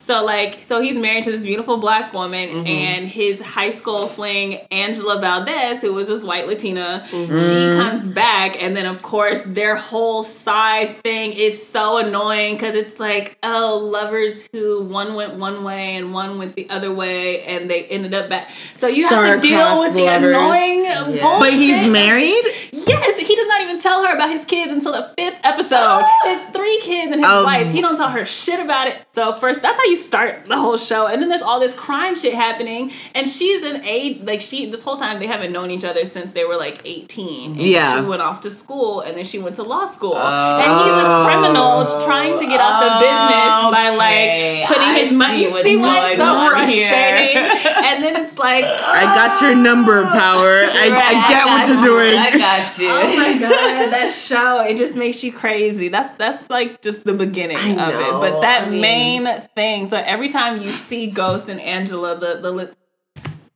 [0.07, 2.67] So like, so he's married to this beautiful black woman, Mm-hmm.
[2.69, 7.39] and his high school fling Angela Valdez, who was this white Latina, Mm-hmm.
[7.41, 12.77] she comes back, and then of course their whole side thing is so annoying because
[12.77, 17.43] it's like, oh, lovers who one went one way and one went the other way,
[17.43, 18.51] and they ended up back.
[18.79, 21.03] So you have to deal with the annoying Yeah.
[21.05, 21.41] bullshit.
[21.41, 22.45] But he's married?
[22.71, 26.03] Yes, he does not even tell her about his kids until the fifth episode.
[26.25, 27.73] His three kids and his Um, wife.
[27.73, 28.97] He don't tell her shit about it.
[29.13, 32.15] So first, that's how you start the whole show, and then there's all this crime
[32.15, 32.93] shit happening.
[33.15, 36.33] And she's an age like she this whole time they haven't known each other since
[36.33, 37.53] they were like 18.
[37.53, 38.01] And Yeah.
[38.01, 40.15] she went off to school, and then she went to law school.
[40.15, 41.25] Oh, and he's a oh.
[41.27, 45.37] criminal trying to get out the business by like putting I his money.
[45.39, 46.89] see You what's see what's so here.
[46.91, 47.37] frustrating?
[47.85, 50.07] and then it's like I got your number, oh.
[50.07, 50.49] Power.
[50.71, 52.17] I, I get what you're doing.
[52.19, 52.87] I got you.
[53.07, 55.89] Oh my god, that show it just makes you crazy.
[55.89, 58.13] That's that's like just the beginning I of it.
[58.33, 58.81] But that I mean-
[59.25, 62.75] main thing, so every time you see Ghost and Angela, the the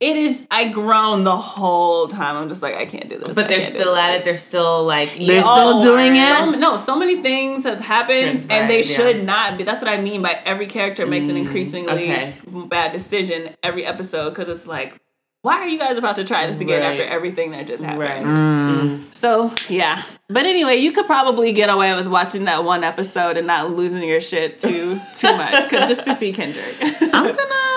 [0.01, 0.47] it is.
[0.49, 2.35] I groan the whole time.
[2.35, 3.35] I'm just like, I can't do this.
[3.35, 4.25] But I they're still at it.
[4.25, 6.39] They're still like They're still oh, doing it?
[6.39, 8.95] So, no, so many things have happened, and they Transpired, yeah.
[8.95, 9.63] should not be.
[9.63, 12.35] That's what I mean by every character makes an mm, increasingly okay.
[12.67, 14.99] bad decision every episode because it's like,
[15.41, 16.91] why are you guys about to try this again Right.
[16.99, 18.01] after everything that just happened?
[18.01, 18.23] Right.
[18.23, 19.13] Mm.
[19.15, 23.47] So yeah, but anyway, you could probably get away with watching that one episode and
[23.47, 26.75] not losing your shit too too much, cause just to see Kendrick.
[26.81, 27.35] I'm gonna.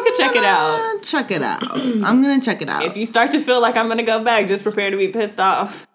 [0.00, 1.02] You can check it out.
[1.02, 1.62] Check it out.
[1.76, 2.84] I'm gonna check it out.
[2.84, 5.38] if you start to feel like I'm gonna go back, just prepare to be pissed
[5.38, 5.86] off.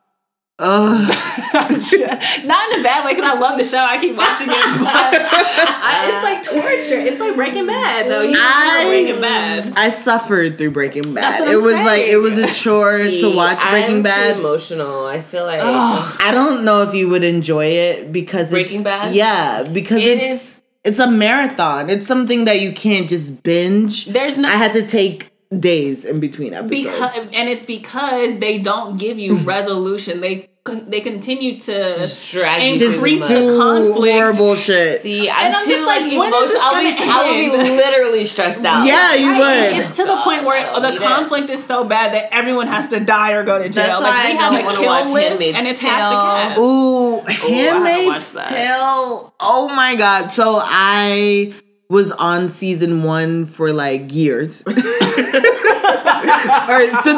[0.57, 1.09] Ugh.
[2.45, 3.77] Not in a bad way, because I love the show.
[3.77, 6.97] I keep watching it, but I, it's like torture.
[6.99, 8.21] It's like Breaking Bad, though.
[8.21, 9.73] You know Breaking Bad.
[9.75, 11.41] I, I suffered through Breaking Bad.
[11.41, 14.33] what It I'm was like it was a chore to watch Breaking I'm Bad.
[14.35, 15.05] Too emotional.
[15.05, 19.13] I feel like I don't know if you would enjoy it because Breaking it's, Bad?
[19.13, 21.89] Yeah, because It it's it's a marathon.
[21.89, 24.05] It's something that you can't just binge.
[24.05, 26.84] There's no- I had to take days in between episodes.
[26.84, 30.21] because and it's because they don't give you resolution.
[30.21, 30.49] They
[30.88, 34.13] they continue to Just drag increase through the the conflict.
[34.15, 34.99] horrible shit.
[35.01, 36.62] See, I'm, And I'm too just like, like, when is emotional.
[36.63, 38.84] I'll be, I will be literally stressed out.
[38.84, 39.81] Yeah, you Right, would.
[39.86, 42.99] It's to the point where I the conflict is so bad that everyone has to
[42.99, 43.86] die or go to jail.
[43.86, 45.79] That's like why we I have don't a wanna kill watch list, Handmaid's and it's
[45.79, 46.60] half the cast.
[46.60, 48.34] Ooh, haven't Handmaid's.
[48.34, 49.36] Tale.
[49.39, 50.29] Oh my god.
[50.31, 51.53] So I
[51.89, 54.61] was on season one for like years.
[54.65, 54.83] or since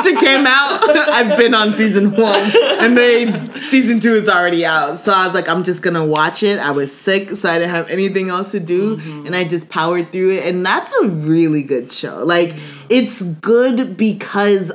[0.06, 2.51] it came out, I've been on season one.
[2.80, 3.32] And they
[3.69, 4.99] season two is already out.
[4.99, 6.60] So I was like, I'm just gonna watch it.
[6.60, 8.97] I was sick, so I didn't have anything else to do.
[8.97, 9.27] Mm-hmm.
[9.27, 10.45] And I just powered through it.
[10.45, 12.23] And that's a really good show.
[12.23, 12.56] Like,
[12.89, 14.71] it's good because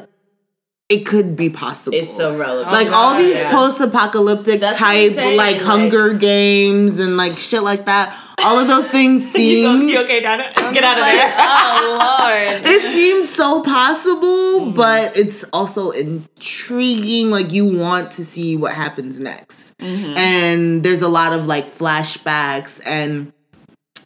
[0.88, 1.96] it could be possible.
[1.96, 2.72] It's so relevant.
[2.72, 3.50] Like all these Yeah.
[3.50, 8.14] post-apocalyptic That's type saying, like like- Hunger Games and like shit like that.
[8.44, 10.52] All of those things You, seem go, you okay, Donna?
[10.56, 11.34] Get out of Like, there.
[11.38, 12.18] oh
[12.58, 12.66] lord.
[12.66, 14.74] it seems so possible, Mm-hmm.
[14.74, 17.30] but it's also intriguing.
[17.30, 20.16] Like you want to see what happens next, Mm-hmm.
[20.16, 23.32] and there's a lot of like flashbacks and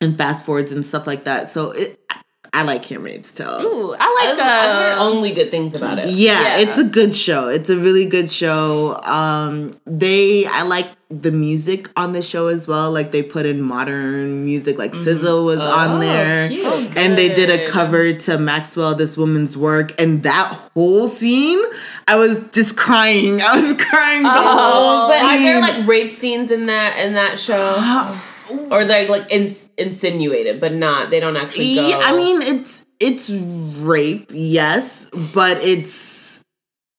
[0.01, 1.51] and fast forwards and stuff like that.
[1.51, 1.99] So it,
[2.57, 3.61] I like Handmaid's Tale.
[3.63, 6.09] Ooh, I I've, like I've heard uh, only good things about it.
[6.09, 6.59] Yeah, Yeah.
[6.61, 7.49] it's a good show.
[7.49, 8.99] It's a really good show.
[9.05, 12.91] Um they I like the music on the show as well.
[12.91, 16.49] Like they put in modern music like SZA was on there.
[16.49, 16.97] cute.
[16.97, 21.63] And they did a cover to Maxwell This Woman's Work and that whole scene
[22.09, 23.43] I was just crying.
[23.43, 27.39] I was crying the whole But are there like rape scenes in that in that
[27.39, 28.19] show?
[28.71, 31.11] or they're like ins- insinuated, but not.
[31.11, 31.89] They don't actually go.
[31.89, 36.43] Yeah, I mean it's it's rape, yes, but it's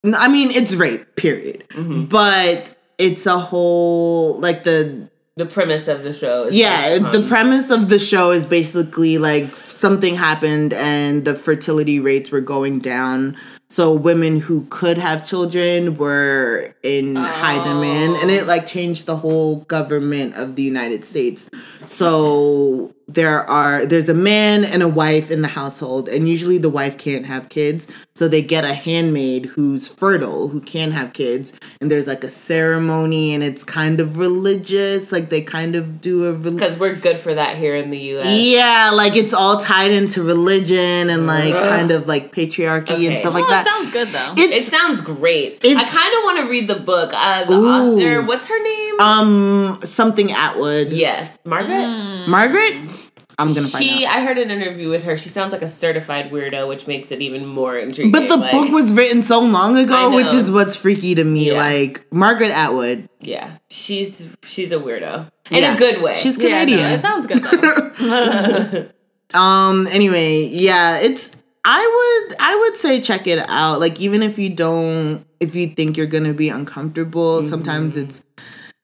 [0.03, 1.65] I mean it's rape, period.
[1.69, 2.05] Mm-hmm.
[2.05, 6.45] But it's a whole like the the premise of the show.
[6.45, 11.99] Is yeah, the premise of the show is basically like something happened and the fertility
[11.99, 13.37] rates were going down.
[13.69, 18.45] So women who could have children were in high demand and it oh.
[18.45, 21.49] like changed the whole government of the United States.
[21.85, 26.69] So there are there's a man and a wife in the household and usually the
[26.69, 27.87] wife can't have kids.
[28.15, 32.29] So they get a handmaid who's fertile who can have kids and there's like a
[32.29, 36.95] ceremony and it's kind of religious like they kind of do a religious because we're
[36.95, 38.41] good for that here in the U.S.
[38.41, 43.19] yeah, like it's all tied into religion and like kind of like patriarchy and Okay.
[43.21, 43.65] stuff Oh, like it that.
[43.65, 44.33] sounds good though.
[44.37, 45.63] It sounds great.
[45.63, 47.11] It's- I kind of want to read the book.
[47.13, 47.67] Uh, the Ooh.
[47.69, 48.99] author, what's her name?
[48.99, 50.89] um something Atwood.
[50.89, 52.27] yes, Margaret.
[52.27, 52.89] Margaret?
[53.39, 54.15] I'm gonna find She, out.
[54.15, 55.15] I heard an interview with her.
[55.15, 58.11] She sounds like a certified weirdo, which makes it even more intriguing.
[58.11, 61.47] But the like, book was written so long ago, which is what's freaky to me.
[61.51, 61.57] Yeah.
[61.57, 63.07] Like Margaret Atwood.
[63.19, 65.75] yeah, she's she's a weirdo in Yeah.
[65.75, 66.13] a good way.
[66.15, 66.91] She's yeah, no, Canadian.
[66.91, 68.87] it sounds good though.
[69.33, 69.87] Um.
[69.87, 71.31] Anyway, yeah, it's.
[71.65, 72.37] I would.
[72.39, 73.81] I would say check it out.
[73.81, 77.49] Like even if you don't, if you think you're gonna be uncomfortable, Mm-hmm.
[77.49, 78.21] sometimes it's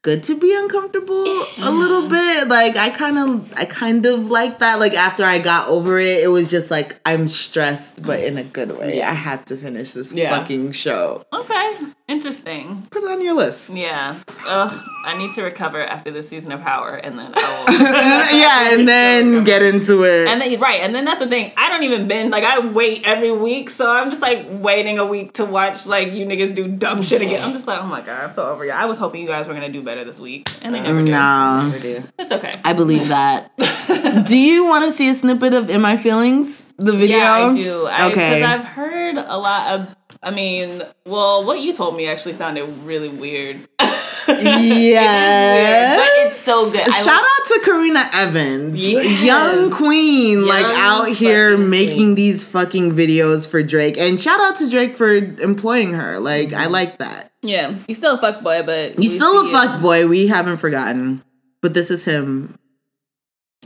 [0.03, 1.23] good to be uncomfortable
[1.63, 2.47] a little bit.
[2.49, 4.79] Like I kind of, I kind of like that.
[4.79, 8.43] Like after I got over it, it was just like I'm stressed, but in a
[8.43, 9.01] good way.
[9.01, 10.37] I have to finish this Yeah.
[10.37, 11.25] fucking show.
[11.33, 12.87] okay, interesting.
[12.91, 13.69] Put it on your list.
[13.69, 14.19] Yeah.
[14.45, 17.73] Ugh, I need to recover after this season of Power, and then I will.
[18.39, 20.27] yeah, and then get into it.
[20.27, 21.51] and then right, and then that's the thing.
[21.57, 22.31] I don't even bend.
[22.31, 26.13] Like I wait every week, so I'm just like waiting a week to watch like
[26.13, 27.43] you niggas do dumb shit again.
[27.43, 28.71] I'm just like, oh my god, I'm so over you.
[28.71, 31.11] I was hoping you guys were gonna do better this week, and they never do.
[31.11, 31.63] nah.
[31.63, 32.03] Never do.
[32.19, 32.53] It's okay.
[32.63, 33.51] I believe that.
[34.27, 36.71] do you want to see a snippet of "In My Feelings"?
[36.77, 37.17] The video.
[37.17, 37.85] Yeah, I do.
[37.85, 38.39] I, okay.
[38.39, 39.95] Because I've heard a lot of.
[40.21, 43.57] I mean, well, what you told me actually sounded really weird.
[44.27, 45.95] yeah.
[45.97, 46.85] But it's so good.
[46.91, 49.25] Shout out out to Karena Evans, Yes.
[49.25, 52.15] young queen, like out here making queen.
[52.15, 53.97] these fucking videos for Drake.
[53.97, 56.19] And shout out to Drake for employing her.
[56.19, 56.73] Like I mm-hmm.
[56.73, 57.31] like that.
[57.41, 59.51] Yeah, you still a fuck boy, but He's we still a it.
[59.51, 60.07] fuck boy.
[60.07, 61.23] We haven't forgotten.
[61.61, 62.57] But this is him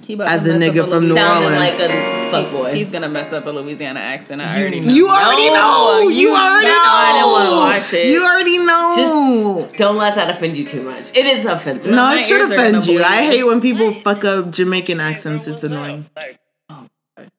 [0.03, 1.55] He as a nigga from New Orleans.
[1.55, 2.73] like a fuck boy.
[2.73, 4.41] He's gonna mess up a Louisiana accent.
[4.41, 4.91] I already know.
[4.91, 6.07] you already know.
[6.09, 6.73] You already know.
[6.73, 6.83] know.
[6.83, 8.07] I don't wanna watch it.
[8.07, 9.65] You already know.
[9.65, 11.15] Just don't let that offend you too much.
[11.15, 11.91] It is offensive.
[11.91, 13.03] no, my it should ears are gonna offend you.
[13.03, 15.47] I hate when people fuck up Jamaican accents.
[15.47, 16.05] It's annoying.
[16.15, 16.39] Like,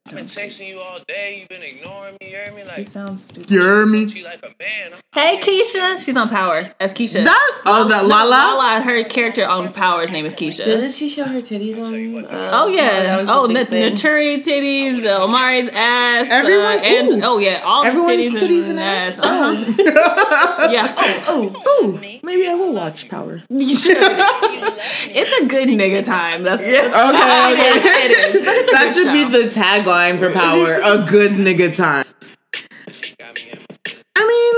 [0.09, 1.39] I've been texting you all day.
[1.41, 2.29] You've been ignoring me.
[2.31, 2.63] You hear me?
[2.63, 3.51] He Like, sounds stupid.
[3.51, 4.05] You hear me?
[4.05, 4.93] you like a man.
[4.95, 7.25] I'm Hey Keisha, she's on Power That's Keisha.
[7.25, 8.31] That oh that No, Lala.
[8.31, 10.65] Lala, her character on Power's name is Keisha.
[10.65, 12.25] Doesn't she show her titties on?
[12.25, 13.03] Uh, Oh yeah!
[13.19, 17.83] that Oh, big Nat- Naturi titties, uh, Omari's ass, Everyone- uh, and oh yeah, all
[17.83, 19.19] the Everyone's titties, titties and and ass.
[19.19, 19.25] ass.
[19.25, 20.69] Uh-huh.
[20.73, 20.95] yeah.
[21.27, 23.41] Oh, oh, Ooh, maybe I will watch Power.
[23.51, 23.97] you should.
[24.01, 26.43] it's a good nigga time.
[26.45, 26.89] That's, Okay, okay.
[28.05, 28.45] it is.
[28.45, 30.81] But it's a That good should be the tagline for Power.
[30.83, 32.05] A good nigga time.
[34.17, 34.55] I mean,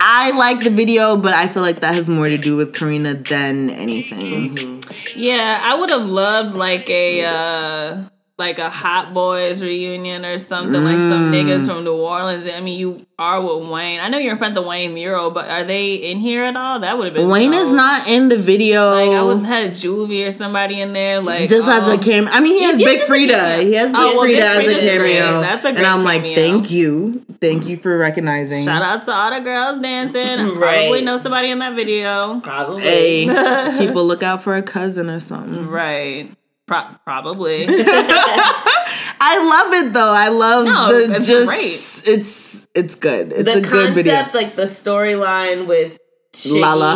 [0.00, 3.14] I like the video, but I feel like that has more to do with Karena
[3.14, 4.82] than anything.
[5.14, 8.04] Yeah, I would have loved like a uh
[8.40, 11.34] like a Hot Boys reunion or something, like some Mm.
[11.34, 12.48] niggas from New Orleans.
[12.52, 14.00] I mean, you are with Wayne.
[14.00, 16.56] I know you're in front of the Wayne mural, but are they in here at
[16.56, 16.80] all?
[16.80, 18.86] That would have been Wayne is not in the video.
[18.90, 22.00] Like I would have had Juvie or somebody in there, like just as a um,
[22.00, 22.30] cameo.
[22.32, 23.56] I mean, he has yeah, Big Frida.
[23.58, 25.40] He has Big Oh, well, Frida as a cameo.
[25.42, 26.34] That's a and I'm like, cameo.
[26.36, 28.64] thank you, thank you for recognizing.
[28.64, 30.20] Shout out to all the girls dancing.
[30.40, 30.78] I Right.
[30.86, 32.40] Probably know somebody in that video.
[32.40, 32.82] Probably.
[32.82, 33.24] Hey,
[33.78, 35.68] keep a lookout for a cousin or something.
[35.68, 36.30] Right.
[36.70, 37.66] Pro- probably.
[37.68, 40.12] I love it though.
[40.12, 41.74] I love No, the it's just great.
[42.06, 43.32] it's it's good.
[43.32, 44.14] It's the a good video.
[44.14, 45.98] concept, like the storyline with
[46.32, 46.94] Shiggy, Lala.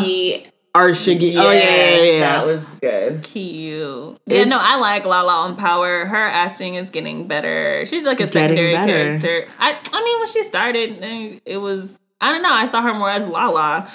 [0.77, 1.35] Or Shiggy.
[1.37, 2.19] oh yeah, yeah, yeah.
[2.21, 3.23] that was good.
[3.25, 4.19] Cute.
[4.27, 6.05] Yeah, no, I like Lala on Power.
[6.05, 7.85] Her acting is getting better.
[7.87, 8.93] She's like a secondary better.
[8.93, 9.49] character.
[9.59, 12.53] I, I mean, when she started, eh, it was I don't know.
[12.53, 13.91] I saw her more as Lala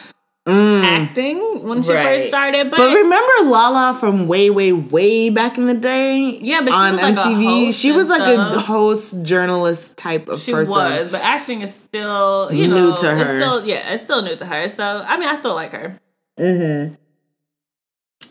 [0.50, 0.84] Mm.
[0.84, 2.18] acting when she Right.
[2.20, 6.40] first started, but, But remember Lala from way, way, way back in the day?
[6.42, 7.66] Yeah, but she on was like a MTV.
[7.66, 10.44] host she was like a host journalist type of person.
[10.46, 10.72] she person.
[10.72, 11.08] was.
[11.10, 13.40] But acting is still you New know to It's her.
[13.40, 14.68] still yeah, it's still new to her.
[14.70, 16.00] So I mean, I still like her.
[16.40, 16.96] Mm-hmm.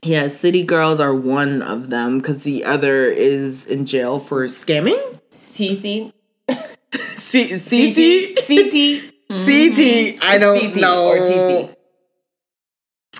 [0.02, 5.00] Yeah, City Girls are one of them because the other is in jail for scamming.
[5.30, 6.12] CC.
[7.16, 8.38] C- CT?
[8.46, 10.18] CT, CT.
[10.24, 11.08] I don't CT know.
[11.08, 11.74] or TC.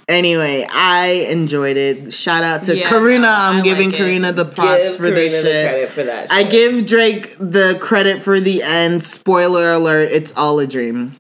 [0.09, 2.13] Anyway, I enjoyed it.
[2.15, 3.19] Shout out to Yeah, Karena.
[3.21, 4.03] no, I'm I giving like it.
[4.05, 5.45] Karena the props Give for this shit.
[5.45, 6.33] the credit for that.
[6.33, 9.05] I give Drake the credit for the end.
[9.05, 11.17] Spoiler alert, it's all a dream.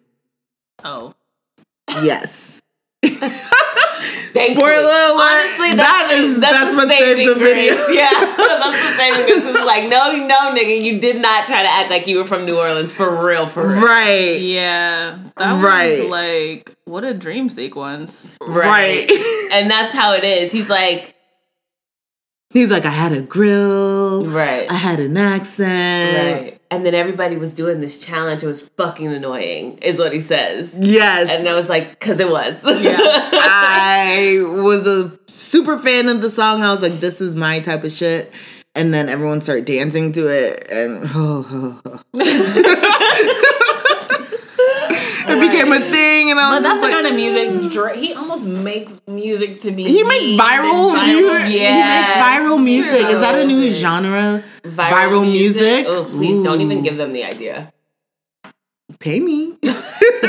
[0.82, 1.14] Oh,
[2.02, 2.60] Yes.
[4.32, 4.70] Thankfully.
[4.70, 5.20] Spoiler alert.
[5.20, 7.70] Honestly, That that's, is- that's, that's the what saved saving the grace.
[7.70, 7.86] video.
[7.92, 9.56] Yeah, that's the saving grace.
[9.56, 12.44] It's like, no, no, nigga, you did not try to act like you were from
[12.46, 13.80] New Orleans for real, for real.
[13.82, 14.40] Right.
[14.40, 16.00] yeah, that Right.
[16.02, 18.36] was like what a dream sequence.
[18.40, 19.10] Right.
[19.52, 20.52] and that's how it is.
[20.52, 21.14] He's like,
[22.50, 24.26] He's like, I had a grill.
[24.26, 26.42] right, I had an accent.
[26.42, 26.57] right.
[26.70, 28.42] And then everybody was doing this challenge.
[28.42, 30.72] It was fucking annoying, is what he says.
[30.78, 31.30] Yes.
[31.30, 32.62] And I was like, because it was.
[32.64, 32.98] Yeah.
[33.00, 36.62] I was a super fan of the song.
[36.62, 38.32] I was like, this is my type of shit.
[38.74, 43.74] And then everyone started dancing to it, and oh, oh, oh.
[45.30, 46.30] it became a thing.
[46.30, 47.96] And I But that's just the like, kind of music Drake.
[47.98, 49.84] He almost makes music to be.
[49.84, 50.94] he makes memed viral.
[50.96, 51.46] and He, viral.
[51.46, 53.06] he makes viral music.
[53.08, 54.42] Is that a new genre?
[54.64, 55.86] Viral music?
[55.88, 57.72] Oh, please don't even give them the idea.
[58.98, 59.56] Pay me.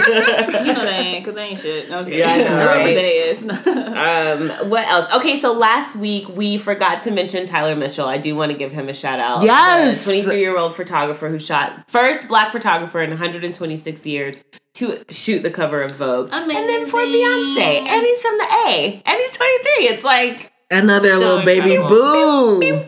[0.10, 1.90] You know they ain't, cause they ain't shit.
[1.90, 2.28] No, I'm just kidding.
[2.28, 2.96] Yeah, I know, right?
[2.96, 3.44] they is.
[4.00, 5.12] Um, what else?
[5.14, 8.08] Okay, so last week we forgot to mention Tyler Mitchell.
[8.08, 9.44] I do want to give him a shout out.
[9.44, 10.04] Yes.
[10.04, 14.44] 23 year old photographer who shot first black photographer in 126 years
[14.80, 16.30] to shoot the cover of Vogue.
[16.32, 17.86] And then for Beyonce.
[17.88, 19.02] And he's from the A.
[19.06, 19.88] And he's 23.
[19.88, 22.60] It's like Another little baby incredible.
[22.60, 22.84] boo.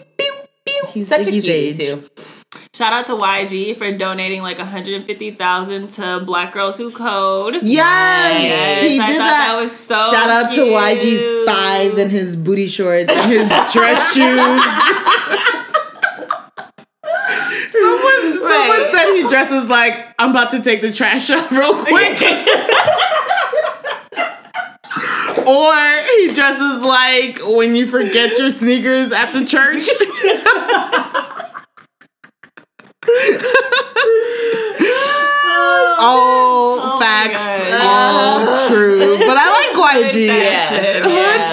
[0.90, 1.78] he's such a Iggy's cutie age.
[1.78, 2.04] too.
[2.74, 7.56] Shout out to YG for donating like 150,000 to Black Girls Who Code.
[7.64, 9.48] Yes, Yes, he I did thought that.
[9.48, 10.62] that was so Shout out to.
[10.62, 14.40] YG's thighs and his booty shorts and his dress shoes.
[17.72, 18.90] someone, someone Right.
[19.42, 22.22] He dresses like I'm about to take the trash out real quick.
[25.48, 25.76] or
[26.18, 29.84] he dresses like when you forget your sneakers at the church.
[36.04, 37.42] all Oh facts,
[37.82, 39.18] all true.
[39.20, 40.12] But I like YG.
[40.12, 40.70] Hood yeah.
[40.70, 41.46] fa- He's doing his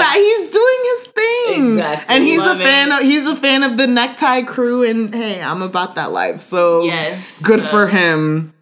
[1.49, 1.73] thing.
[1.75, 2.15] Exactly.
[2.15, 2.95] And he's a fan it.
[2.95, 6.85] of he's a fan of the necktie crew and hey i'm about that life so
[6.85, 7.41] Yes.
[7.43, 8.53] good Uh, for him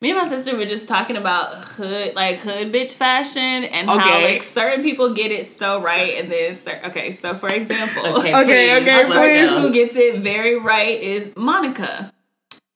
[0.00, 4.22] Me and my sister were just talking about hood, like hood bitch fashion, and how
[4.22, 7.10] like certain people get it so right, and then cer- okay.
[7.10, 9.60] So for example, Okay, Okay, please, okay, a person go.
[9.60, 12.12] who gets it very right is Monica.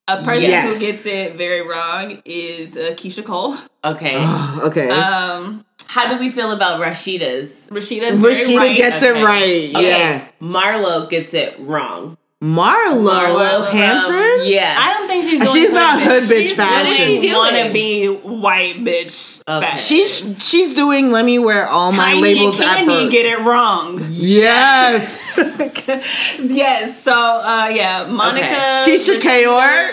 [0.09, 0.67] A person Yes.
[0.75, 3.57] who gets it very wrong is uh, Keyshia Cole.
[3.85, 4.19] Okay.
[4.69, 7.53] okay Um, How do we feel about Rasheeda's?
[7.69, 8.77] Rasheeda's very Rasheeda right.
[8.77, 9.21] gets Okay.
[9.21, 9.89] it right Okay.
[9.91, 12.17] yeah Marlo gets it wrong.
[12.43, 14.77] marlo, Marlo from- hampton Yes.
[14.81, 17.21] I don't think she's doing She's not hood bitch She's fashion.
[17.21, 18.17] doing What is she doing?
[18.19, 19.67] wannabe white bitch Okay.
[19.67, 19.79] fashion.
[19.79, 20.13] she's
[20.49, 23.41] she's doing let me wear all my Tiny labels and at Kandi first get it
[23.41, 24.01] wrong.
[24.11, 25.05] yes
[26.41, 27.03] yes.
[27.03, 29.91] So uh yeah, Monica keyshia ka'oir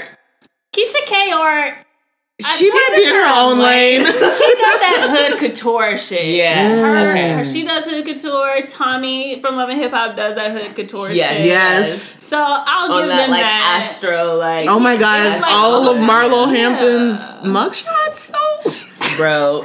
[0.74, 1.86] Keyshia Ka'oir.
[2.40, 4.16] She might be in her own lane She does
[4.80, 6.26] that hood couture shit.
[6.38, 6.70] Yeah.
[6.70, 7.30] Her, Okay.
[7.34, 7.52] her- mm-hmm.
[7.52, 8.62] she does hood couture.
[8.68, 11.38] Tommie from Love and Hip Hop does that hood couture Yes.
[11.38, 11.46] shit.
[11.48, 13.82] yes So I'll On give that them like that.
[13.84, 16.60] Astro like oh my god It's like all of all- marlo Yeah.
[16.70, 18.74] hampton's mugshots though
[19.18, 19.64] bro.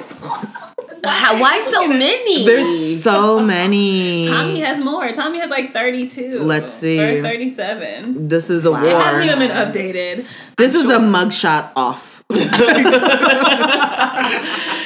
[1.06, 2.46] How, why so many?
[2.46, 4.26] There's so many.
[4.26, 5.12] Tommie has more.
[5.12, 6.40] Tommie has like 32.
[6.40, 7.00] Let's see.
[7.00, 8.28] Or 37.
[8.28, 10.26] this is a It hasn't even been updated.
[10.56, 12.22] This is a mugshot off.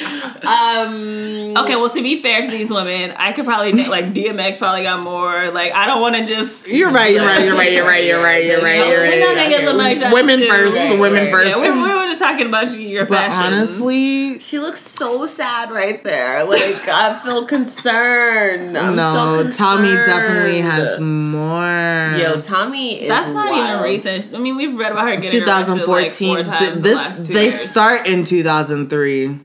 [0.49, 1.57] um.
[1.57, 4.83] Okay, well, to be fair to these women, I could probably na- like DMX probably
[4.83, 5.49] got more.
[5.51, 6.67] Like, I don't want to just.
[6.67, 7.13] You're right.
[7.13, 7.43] You're right.
[7.43, 7.71] You're right.
[7.73, 8.03] You're right.
[8.03, 8.43] You're right.
[8.45, 8.75] You're right.
[8.77, 9.35] You're We're right.
[9.35, 10.75] gonna give them like Women first.
[10.77, 10.99] too.
[10.99, 11.31] Women right.
[11.31, 11.49] first.
[11.57, 13.69] Yeah, we, we were just talking about you, your But fashions.
[13.71, 16.43] honestly, She looks so sad right there.
[16.45, 18.77] Like I feel concerned.
[18.77, 19.43] I'm no.
[19.49, 22.17] so Tommie definitely has more.
[22.17, 24.35] Yo, Tommie is That's not even recent.
[24.35, 26.95] I mean, we've read about her getting arrested, like, four times Th- in the this
[26.95, 27.69] last two they years.
[27.69, 29.39] start in 2003.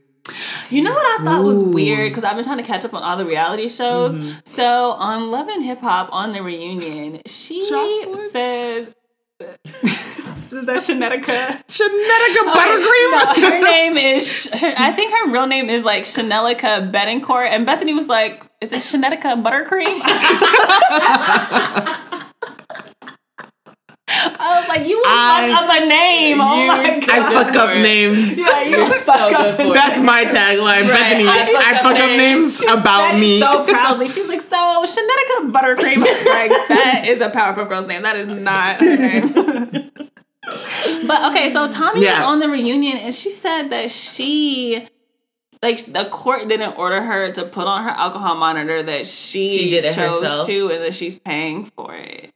[0.69, 3.03] You know what I thought was weird because I've been trying to catch up on
[3.03, 4.15] all the reality shows.
[4.15, 4.39] Mm-hmm.
[4.45, 8.29] So on Love and Hip Hop on the reunion, she Joseline?
[8.31, 8.95] said.
[10.55, 11.65] Is that Shanetica?
[11.67, 13.49] Shanetica No, Buttercream.
[13.49, 14.45] her name is.
[14.53, 18.71] Her- I think her real name is like Chanelica Betancourt, and Bethany was like, "Is
[18.71, 20.01] it Shanetica Buttercream?"
[24.39, 27.33] I was like, "You would I- fuck up a name." Oh You my so god!
[27.35, 28.37] I fuck up names.
[28.37, 29.55] Yeah, you You're would so fuck good up.
[29.57, 29.73] for it.
[29.73, 31.27] That's my tagline, Bethany.
[31.27, 33.39] I I, fuck fuck, up up names about said me.
[33.39, 34.07] so proudly.
[34.07, 36.03] She's like, so Shanetica Buttercream.
[36.07, 38.01] It's like that is a Powerpuff Girls name.
[38.03, 39.33] That is not her name.
[41.07, 42.19] but okay, so Tommie Yeah.
[42.19, 44.87] was on the reunion and she said that she
[45.63, 49.69] like the court didn't order her to put on her alcohol monitor that she, She
[49.71, 50.45] did it chose herself.
[50.47, 52.31] to and that she's paying for it.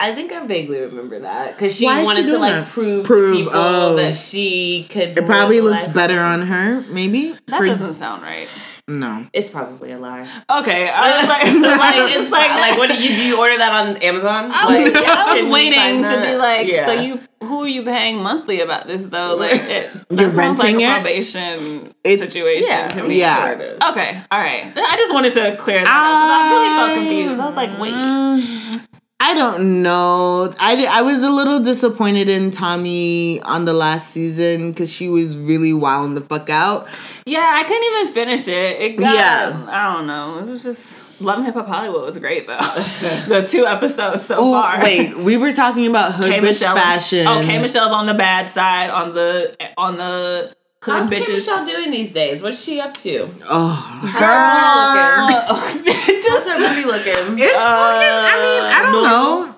[0.00, 2.68] I think I vaguely remember that because she Why is she wanted to like that?
[2.68, 3.96] prove, Prove, to people oh.
[3.96, 5.18] that she could.
[5.18, 5.94] It probably looks life.
[5.94, 7.34] better on her, maybe.
[7.46, 8.46] That For- doesn't sound right.
[8.86, 9.26] no.
[9.32, 10.22] It's probably a lie.
[10.48, 13.22] Okay, I was like, like it's like like what do you do?
[13.24, 14.50] You order that on Amazon?
[14.52, 16.86] I was, Like, yeah, I was you waiting to be like, Yeah.
[16.86, 19.34] so you who are you paying monthly about this though?
[19.34, 20.94] Like, it, that You're renting like a it?
[21.02, 23.18] probation It's- situation yeah, to me.
[23.18, 23.42] Yeah.
[23.46, 23.82] sure it is.
[23.82, 24.72] Okay, all right.
[24.76, 27.40] I just wanted to clear that up 'cause I really felt um, confused.
[27.40, 28.84] I was like, wait.
[29.28, 30.54] I don't know.
[30.58, 35.36] I, I was a little disappointed in Tommie on the last season because she was
[35.36, 36.88] really wilding the fuck out.
[37.26, 38.80] Yeah, I couldn't even finish it.
[38.80, 39.66] It got, Yeah.
[39.68, 40.38] I don't know.
[40.38, 42.56] It was just Love and Hip Hop Hollywood was great though.
[43.28, 44.80] the two episodes so Ooh, far.
[44.80, 46.76] wait, we were talking about hood K bitch Michelle.
[46.76, 47.26] fashion.
[47.26, 51.32] Oh, K Michelle's on the bad side on the on the hood How's Kim bitches.
[51.34, 52.40] Michelle doing these days?
[52.42, 53.28] What's she up to?
[53.48, 53.68] Oh,
[54.12, 57.38] How's Girl, Just just her movie looking.
[57.38, 57.54] it's fucking.
[57.54, 59.54] I mean, I don't uh, know.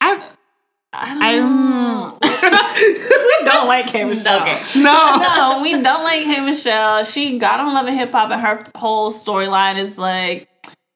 [0.00, 0.30] I
[0.98, 1.38] I
[3.44, 4.42] don't like K Michelle.
[4.42, 4.58] Okay.
[4.80, 5.16] no.
[5.36, 7.04] No, we don't like K Michelle.
[7.04, 10.48] She got on Love and Hip Hop, and her whole storyline is like,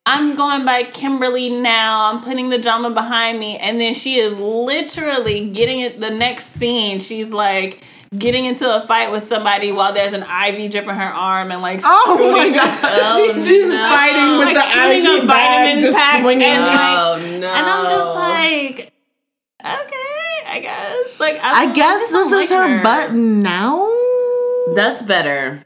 [0.07, 2.11] I'm going by Kimberly now.
[2.11, 6.01] I'm putting the drama behind me, and then she is literally getting it.
[6.01, 7.85] The next scene, she's like.
[8.19, 11.81] Getting into a fight with somebody while there's an IV dripping her arm and like
[11.85, 13.77] Oh my god, Oh, she's no.
[13.89, 16.43] fighting with Like the swinging a IV bag, vitamin just pack swinging.
[16.49, 17.53] and, like, Oh no!
[17.53, 18.93] And I'm just like,
[19.65, 21.21] okay, I guess.
[21.21, 23.89] Like, I, I guess just don't this is like her button now.
[24.75, 25.65] that's better.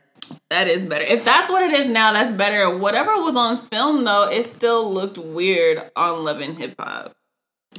[0.51, 1.05] That is better.
[1.05, 2.77] If that's what it is now, that's better.
[2.77, 7.15] Whatever was on film though, it still looked weird on Love and Hip Hop.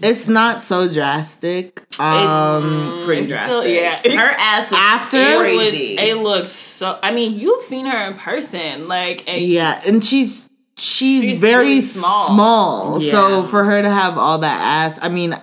[0.03, 1.81] It's not so drastic.
[1.99, 2.63] Um,
[2.97, 3.51] it's pretty it's drastic.
[3.61, 4.01] still- yeah.
[4.17, 6.99] her ass was After- It, was, it looked so.
[7.01, 11.65] I mean, you've seen her in person, like a, yeah, and she's she's, She's very
[11.65, 12.27] really small.
[12.27, 12.99] small.
[12.99, 14.59] So for her to have all that
[14.91, 15.35] ass, I mean,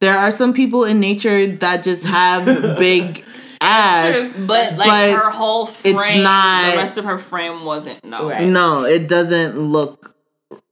[0.00, 2.44] there are some people in nature that just have
[2.78, 3.24] big
[3.60, 4.28] ass.
[4.38, 8.04] but like But her whole it's frame, not- the rest of her frame wasn't.
[8.04, 8.46] No, Right.
[8.46, 10.14] No, it doesn't look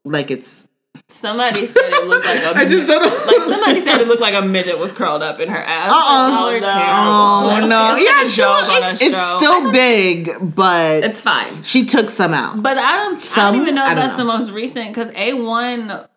[0.04, 0.68] like it's
[1.24, 3.24] Somebody said it looked like a I just don't know.
[3.26, 5.90] like somebody said it looked like a midget was curled up in her ass.
[5.90, 6.50] Uh-uh.
[6.52, 7.64] Like, y'all No.
[7.64, 7.96] Oh no!
[7.96, 11.62] it's Yeah, like she joke was- on a it's, it's still big, but It's fine.
[11.62, 12.62] she took some out.
[12.62, 13.38] But I don't.
[13.38, 16.08] I don't even know if don't that's the most recent because A1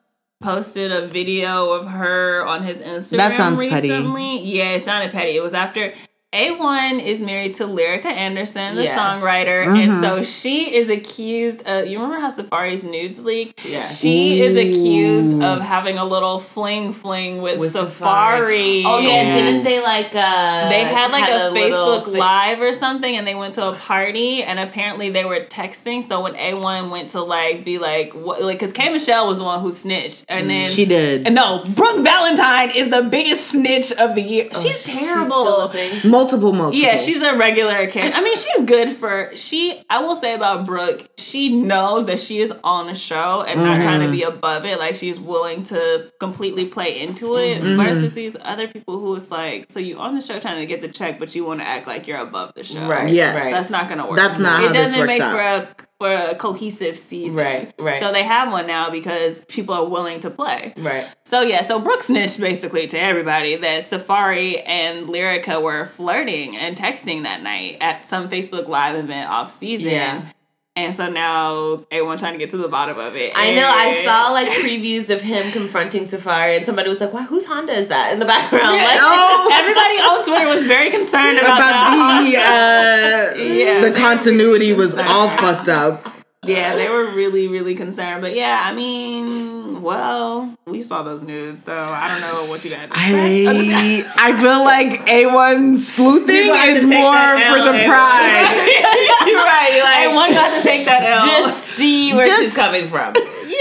[0.42, 3.18] posted a video of her on his Instagram.
[3.18, 3.90] That sounds petty.
[3.90, 4.42] recently.
[4.44, 5.36] Yeah, it sounded petty.
[5.38, 5.94] It was after.
[6.34, 9.00] A1 is married to Lyrica Anderson, the Yes.
[9.00, 9.76] songwriter, Mm-hmm.
[9.94, 11.88] and so she is accused of.
[11.88, 13.66] You remember how Safaree's nudes leaked?
[13.66, 13.88] Yeah.
[13.88, 17.92] She is accused of having a little fling fling with, With Safaree.
[18.02, 18.84] Safaree.
[18.86, 19.36] Oh yeah, Yeah.
[19.38, 23.26] didn't they like uh They had like a, little Facebook fa- Live or something, and
[23.26, 26.04] they went to a party, and apparently they were texting.
[26.04, 29.46] So when A1 went to like be like, what, like, because K Michelle was the
[29.46, 31.26] one who snitched, and then She did.
[31.26, 34.50] And no, Brooke Valentine is the biggest snitch of the year.
[34.62, 35.26] she's terrible.
[35.26, 36.12] still a thing.
[36.28, 36.80] Multiple, multiple.
[36.80, 38.14] Yeah, she's a regular kid.
[38.14, 39.84] I mean, she's good for she.
[39.90, 43.82] I will say about Brooke, she knows that she is on a show and not
[43.82, 44.38] trying to be mm-hmm.
[44.38, 44.80] above it.
[44.80, 47.62] Like she's willing to completely play into it.
[47.62, 47.68] Mm-hmm.
[47.68, 47.82] Mm-hmm.
[47.82, 50.82] Versus these other people who is like, so you on the show trying to get
[50.82, 52.86] the check, but you want to act like you're above the show.
[52.88, 53.12] Right.
[53.12, 53.36] Yes.
[53.36, 53.52] Right.
[53.52, 54.18] That's not gonna work.
[54.18, 55.36] That's not It how this doesn't works make out.
[55.36, 57.36] for a for a cohesive season.
[57.36, 58.00] Right, right.
[58.00, 60.74] So they have one now because people are willing to play.
[60.78, 61.08] Right.
[61.26, 66.78] So yeah, so Brooke snitched basically to everybody that Safaree and Lyrica were flirting and
[66.78, 69.92] texting that night at some Facebook Live event off season.
[69.92, 70.32] Yeah.
[70.78, 73.34] And so now everyone trying to get to the bottom of it.
[73.36, 73.68] I know.
[73.68, 77.24] I saw like previews of him confronting Safaree, and somebody was like, "Why?
[77.24, 79.50] Whose Honda is that in the background?" Like, Oh.
[79.60, 85.30] Everybody on Twitter was very concerned about, about the uh, Yeah, the continuity was all
[85.38, 86.14] fucked up.
[86.46, 88.22] Yeah, they were really, really concerned.
[88.22, 92.72] But yeah, I mean, well, we saw those nudes, so I don't know what you
[92.72, 92.98] guys expect.
[92.98, 97.88] I I feel like A1 sleuthing You're gonna have is more for the A1.
[97.88, 98.56] pride.
[99.28, 99.82] you're right.
[99.84, 101.26] Like, Hey, one got to take that L.
[101.26, 103.14] just see where Just- she's coming from.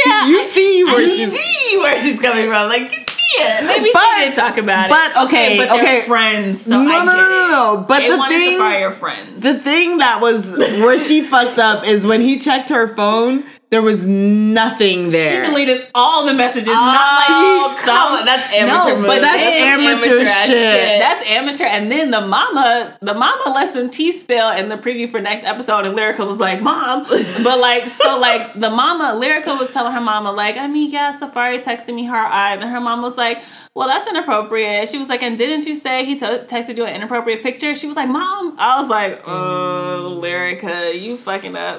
[0.06, 2.68] yeah, You see where You she's see where she's coming from.
[2.68, 3.04] Like, you see
[3.38, 3.64] it.
[3.66, 4.90] maybe But- she did talk about it.
[4.90, 5.26] but, it.
[5.26, 6.06] okay, but they're okay.
[6.06, 6.62] friends.
[6.64, 7.50] So No, I no, get no, no, it.
[7.50, 7.84] no.
[7.88, 9.40] But they the wanted thing- to fire your friends.
[9.40, 13.82] the thing that was where she fucked up is when he checked her phone, there
[13.82, 15.44] was nothing there.
[15.44, 16.68] She deleted all the messages.
[16.68, 21.00] Oh, not like come on, that's amateur No, but that's amateur ass shit.
[21.00, 21.64] That's amateur.
[21.64, 25.44] And then the mama, the mama let some tea spill in the preview for next
[25.44, 29.92] episode, and Lyrica was like, "Mom," but like, so like the mama, Lyrica was telling
[29.92, 33.16] her mama, like, "I mean, yeah, Safaree texted me her eyes," and her mom was
[33.16, 33.42] like.
[33.74, 34.88] Well, that's inappropriate.
[34.88, 37.74] She was like, and didn't you say he to texted you an inappropriate picture?
[37.74, 38.56] She was like, Mom.
[38.58, 41.76] I was like, oh, Lyrica, you fucking up.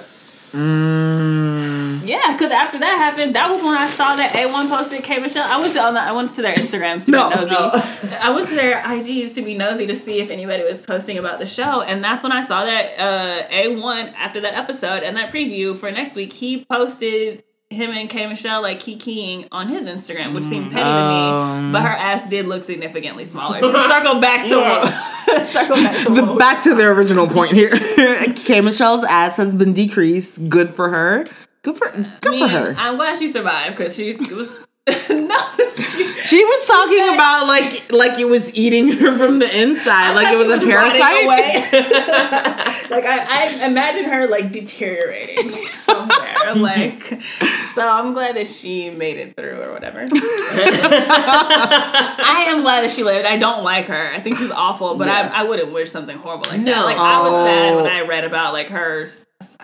[0.52, 1.67] Mm.
[2.04, 5.48] Yeah, because after that happened, that was when I saw that A1 posted K Michelle.
[5.48, 7.52] I went to on the, I went to their Instagrams to No, be nosy.
[7.52, 7.72] no.
[8.22, 11.40] I went to their IGs to be nosy to see if anybody was posting about
[11.40, 15.32] the show, and that's when I saw that uh, A1 after that episode and that
[15.32, 16.34] preview for next week.
[16.34, 20.90] He posted him and K Michelle like kikiing on his Instagram, which seemed petty to
[20.90, 21.68] Um.
[21.68, 23.60] me, but her ass did look significantly smaller.
[23.60, 27.70] To circle back to circle back to The, back to the original point here.
[28.36, 30.48] K Michelle's ass has been decreased.
[30.48, 31.26] Good for her.
[31.68, 32.76] Good for good I mean, for her.
[32.78, 34.66] I'm glad she survived because she was
[35.10, 35.38] no.
[35.76, 40.34] She, She was talking about like like it was eating her from the inside, like
[40.34, 41.26] it was a parasite.
[42.90, 43.18] like I,
[43.62, 46.56] I imagine her like deteriorating somewhere.
[46.56, 47.20] like
[47.76, 50.06] so I'm glad that she made it through or whatever.
[51.10, 53.26] I am glad that she lived.
[53.28, 54.10] I don't like her.
[54.14, 55.32] I think she's awful, but Yeah.
[55.34, 56.66] I, I wouldn't wish something horrible like that.
[56.66, 56.86] No.
[56.86, 57.84] Like I was sad Oh.
[57.84, 59.06] when I read about like her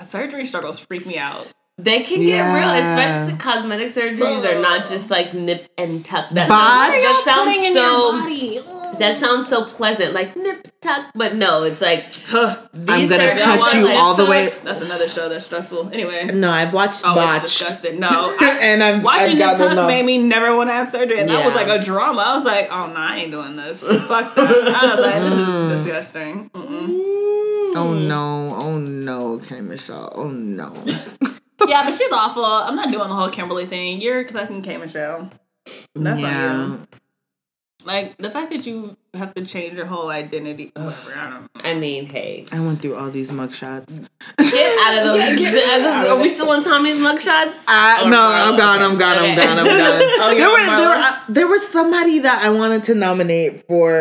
[0.04, 1.47] surgery struggles freak me out.
[1.80, 6.30] They can get real, especially cosmetic surgeries are not just like nip and tuck.
[6.30, 7.00] That Botch?
[7.00, 8.70] sounds, that Putting in sounds your so.
[8.70, 8.98] body.
[9.00, 12.70] That sounds so pleasant, like nip tuck, but no, it's like Ugh.
[12.76, 14.54] these I'm gonna surgeries cut you like- all the way.
[14.64, 15.90] That's another show that's stressful.
[15.92, 16.26] Anyway.
[16.26, 18.00] No, I've watched Oh, it's Botched, disgusting.
[18.00, 18.08] No,
[18.40, 19.88] I, and I've, watching I've Nip Tuck enough.
[19.88, 22.22] made me never want to have surgery, and that was like a drama.
[22.22, 23.82] I was like, oh no, I ain't doing this.
[23.82, 24.38] Fuck that.
[24.38, 25.70] I was like, this is mm.
[25.70, 26.50] disgusting.
[26.52, 27.74] Mm-mm.
[27.76, 28.54] Oh no!
[28.56, 29.34] Oh no!
[29.38, 30.12] Okay, Michelle.
[30.14, 30.72] Oh no!
[31.68, 32.45] Yeah, but she's awful.
[32.45, 34.01] I'm not doing the whole Kimberly thing.
[34.01, 35.30] You're fucking K Michelle.
[35.95, 36.49] That's yeah.
[36.49, 36.88] on you.
[37.86, 40.72] Like the fact that you have to change your whole identity.
[40.76, 41.14] Whatever.
[41.16, 41.47] I don't know.
[41.64, 44.05] I mean, hey, I went through all these mugshots.
[44.38, 46.07] get out of those.
[46.09, 47.64] Are we still on Tommie's mugshots?
[47.68, 48.82] Uh, Or- no, I'm gone.
[48.82, 49.18] I'm gone.
[49.20, 49.36] I'm Okay.
[49.36, 49.59] gone.
[49.59, 50.01] I'm gone.
[50.24, 53.68] Oh, you're there were there were uh, there was somebody that I wanted to nominate
[53.68, 53.91] for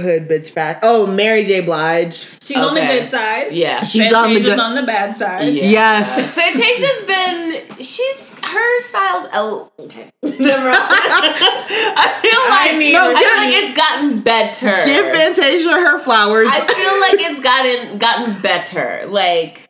[0.00, 0.78] Hood Bitch Fat.
[0.82, 1.60] Oh, Mary J.
[1.60, 2.26] Blige.
[2.40, 3.52] She's on the good side.
[3.52, 3.82] Yeah.
[3.82, 4.58] She's on the Fantasia's good.
[4.58, 5.52] on the bad side.
[5.52, 5.64] Yeah.
[5.64, 6.34] Yes.
[6.34, 7.76] Fantasia's been.
[7.84, 9.28] She's her style's.
[9.32, 10.10] Oh, okay.
[10.22, 10.76] Never mind.
[10.78, 14.84] I feel like I mean, No, I give- feel like it's gotten better.
[14.84, 16.48] Give Fantasia her flowers.
[16.50, 19.66] I feel like it's gotten gotten better, like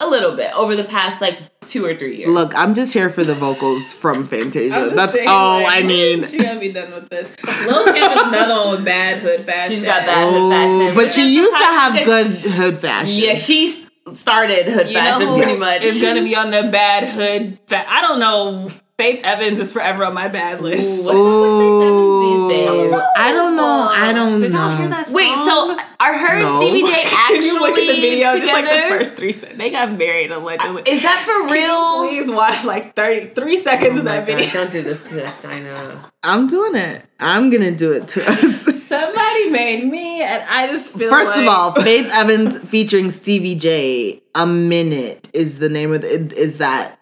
[0.00, 2.28] a little bit over the past like two or three years.
[2.30, 4.90] Look, I'm just here for the vocals from Fantasia.
[4.94, 6.26] That's saying, all like, I need.
[6.26, 7.28] She gonna be done with this.
[7.66, 9.72] Lil Kim is another one with bad hood fashion.
[9.74, 10.94] She's got bad hood Oh, fashion.
[10.96, 13.22] but she used to have good hood fashion.
[13.22, 13.81] Yeah, she s-
[14.14, 15.82] started hood You fashion pretty much.
[15.82, 17.58] It's gonna be on the bad hood.
[17.66, 18.68] Fa- I don't know.
[19.02, 20.86] Faith Evans is forever on my bad list.
[20.86, 23.00] Ooh, what's Ooh, these days?
[23.16, 23.88] I don't know.
[23.90, 24.58] I don't Did know.
[24.68, 25.08] y'all hear that?
[25.08, 25.80] Wait, so song?
[25.98, 26.60] are her No.
[26.60, 28.38] and Stevie J actually If you look at the video, together?
[28.38, 30.82] just like the first three seconds, they got married allegedly.
[30.86, 32.08] Is that for real?
[32.08, 34.48] Please watch like 33 seconds of oh that video.
[34.52, 36.12] don't do this to us, Dinah.
[36.22, 37.04] I'm doing it.
[37.18, 38.62] I'm gonna do it to us.
[38.86, 43.56] Somebody made me, and I just feel First like, of all, Faith Evans featuring Stevie
[43.56, 44.22] J.
[44.36, 46.98] A minute is the name of the, is that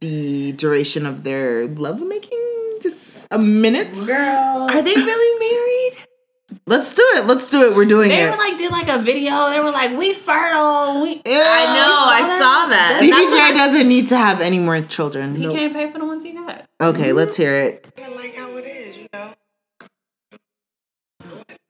[0.00, 2.78] the duration of their lovemaking?
[2.80, 3.92] Just a minute.
[4.06, 6.08] girl, Are they really married?
[6.66, 7.26] Let's do it.
[7.26, 7.74] Let's do it.
[7.74, 8.24] We're doing they it.
[8.26, 9.50] They were like did like a video.
[9.50, 11.02] They were like, we fertile.
[11.02, 11.22] We Ew.
[11.26, 12.96] I know, I saw that.
[12.98, 15.34] Stevie That's J doesn't need to have any more children.
[15.34, 16.66] he can't pay for the ones he got.
[16.80, 17.16] Okay, mm-hmm.
[17.16, 17.86] let's hear it.
[17.98, 19.32] I like how it is, you know.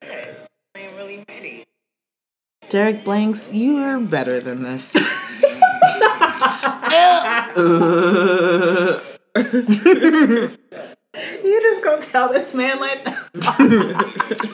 [0.02, 0.36] I
[0.76, 1.64] ain't really ready.
[2.70, 4.96] Derek Blanks, you are better than this.
[11.44, 13.04] You just gonna tell this man like?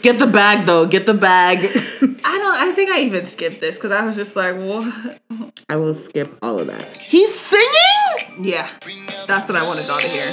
[0.03, 0.85] Get the bag though.
[0.87, 1.65] Get the bag.
[1.65, 2.55] I don't.
[2.55, 5.21] I think I even skipped this because I was just like, what?
[5.71, 6.99] I will skip all of that.
[6.99, 8.45] He's singing?
[8.45, 8.69] Yeah,
[9.27, 10.27] that's what I wanted y'all to hear.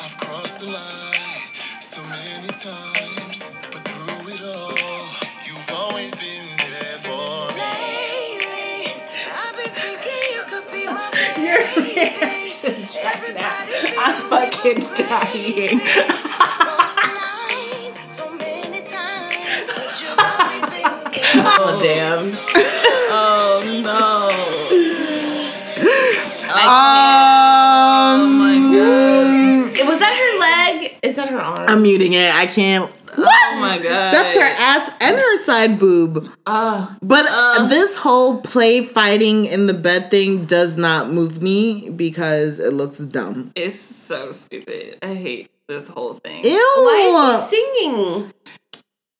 [0.00, 3.29] I've crossed the line so many times,
[11.50, 13.66] Your reactions right now.
[13.98, 15.80] I'm fucking dying.
[18.06, 21.42] so many times, but you've always been there.
[21.58, 22.22] Oh damn!
[23.12, 24.30] Oh no.
[26.52, 28.40] Um,
[29.88, 30.98] Was that her leg?
[31.02, 31.68] Is that her arm?
[31.68, 32.32] I'm muting it.
[32.34, 32.90] I can't.
[33.16, 34.12] Oh my god.
[34.14, 36.30] That's her ass and her side boob.
[36.46, 37.66] Oh, But uh.
[37.66, 42.98] this whole play fighting in the bed thing does not move me because it looks
[42.98, 43.52] dumb.
[43.56, 44.98] it's so stupid.
[45.02, 46.44] I hate this whole thing.
[46.44, 46.50] Ew.
[46.52, 48.32] Why is he singing?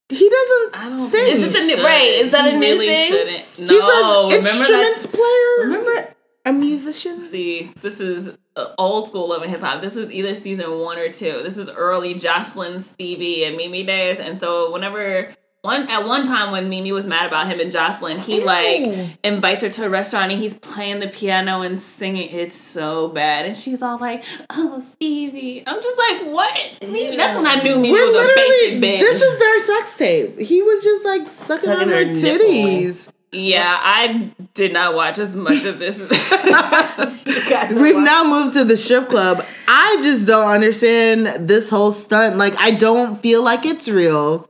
[0.09, 1.27] He doesn't I don't sing.
[1.37, 3.13] Is this a new- right, is that a He new really thing?
[3.13, 3.59] Shouldn't.
[3.61, 5.57] No, He's an remember instruments player.
[5.61, 6.15] Remember
[6.45, 7.25] a musician.
[7.25, 9.83] See, this is uh, old school love and hip hop.
[9.83, 11.43] This was either season one or two.
[11.43, 14.19] This is early Joseline, Stevie, and Mimi days.
[14.19, 18.19] And so whenever one at one time when Mimi was mad about him and Joseline,
[18.19, 22.31] he like invites her to a restaurant and he's playing the piano and singing.
[22.31, 27.17] It's so bad, and she's all like, "Oh, Stevie." I'm just like, "What?" Mimi?
[27.17, 28.81] That's when I knew Mimi We're was a literally.
[28.81, 29.01] basic bitch.
[29.01, 30.39] This is their sex tape.
[30.39, 33.13] He was just like sucking, Sucking on her her nipple.
[33.33, 33.49] Titties.
[33.51, 35.99] yeah, I did not watch as much of this.
[37.71, 39.45] We've now moved to the strip club.
[39.69, 42.37] I just don't understand this whole stunt.
[42.37, 44.47] Like, I don't feel like it's real.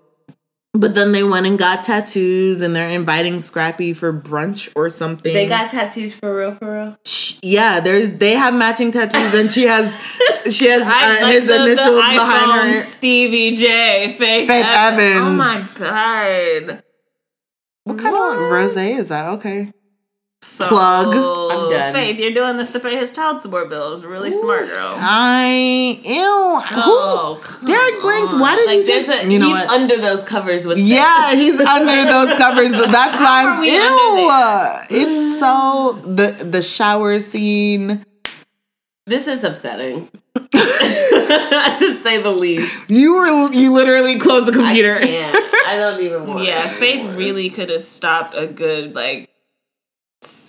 [0.73, 5.35] But then they went and got tattoos, and they're inviting Scrappy for brunch or something.
[5.35, 6.97] They got tattoos for real, for real.
[7.05, 7.81] Sh- yeah.
[7.81, 9.93] There's they have matching tattoos, and she has
[10.49, 12.81] she has I uh, like his the- the initials behind iPhone her.
[12.83, 14.15] Stevie J.
[14.17, 15.27] Faith, Faith Evans.
[15.27, 16.83] Oh my god.
[17.91, 19.27] What kind of rose is that?
[19.39, 19.73] Okay.
[20.43, 21.09] So, Plug.
[21.09, 21.93] I'm done.
[21.93, 24.07] Faith, you're doing this to pay his child support bills.
[24.07, 24.95] Really smart, girl.
[24.99, 26.15] I ew.
[26.25, 27.43] Oh, Who?
[27.45, 28.33] come Derek Blanks.
[28.33, 29.25] Why did Like you there's take?
[29.27, 29.69] a you know he's what?
[29.69, 32.71] under those covers with Yeah, he's under those covers.
[32.71, 34.31] That's why I'm we ew.
[34.31, 38.03] under It's so the the shower scene.
[39.07, 42.89] This is upsetting, to say the least.
[42.91, 44.99] You were you literally closed the I computer.
[44.99, 45.37] can't.
[45.67, 46.45] I don't even want.
[46.45, 47.17] Yeah, to Faith anymore.
[47.17, 49.29] really could have stopped a good like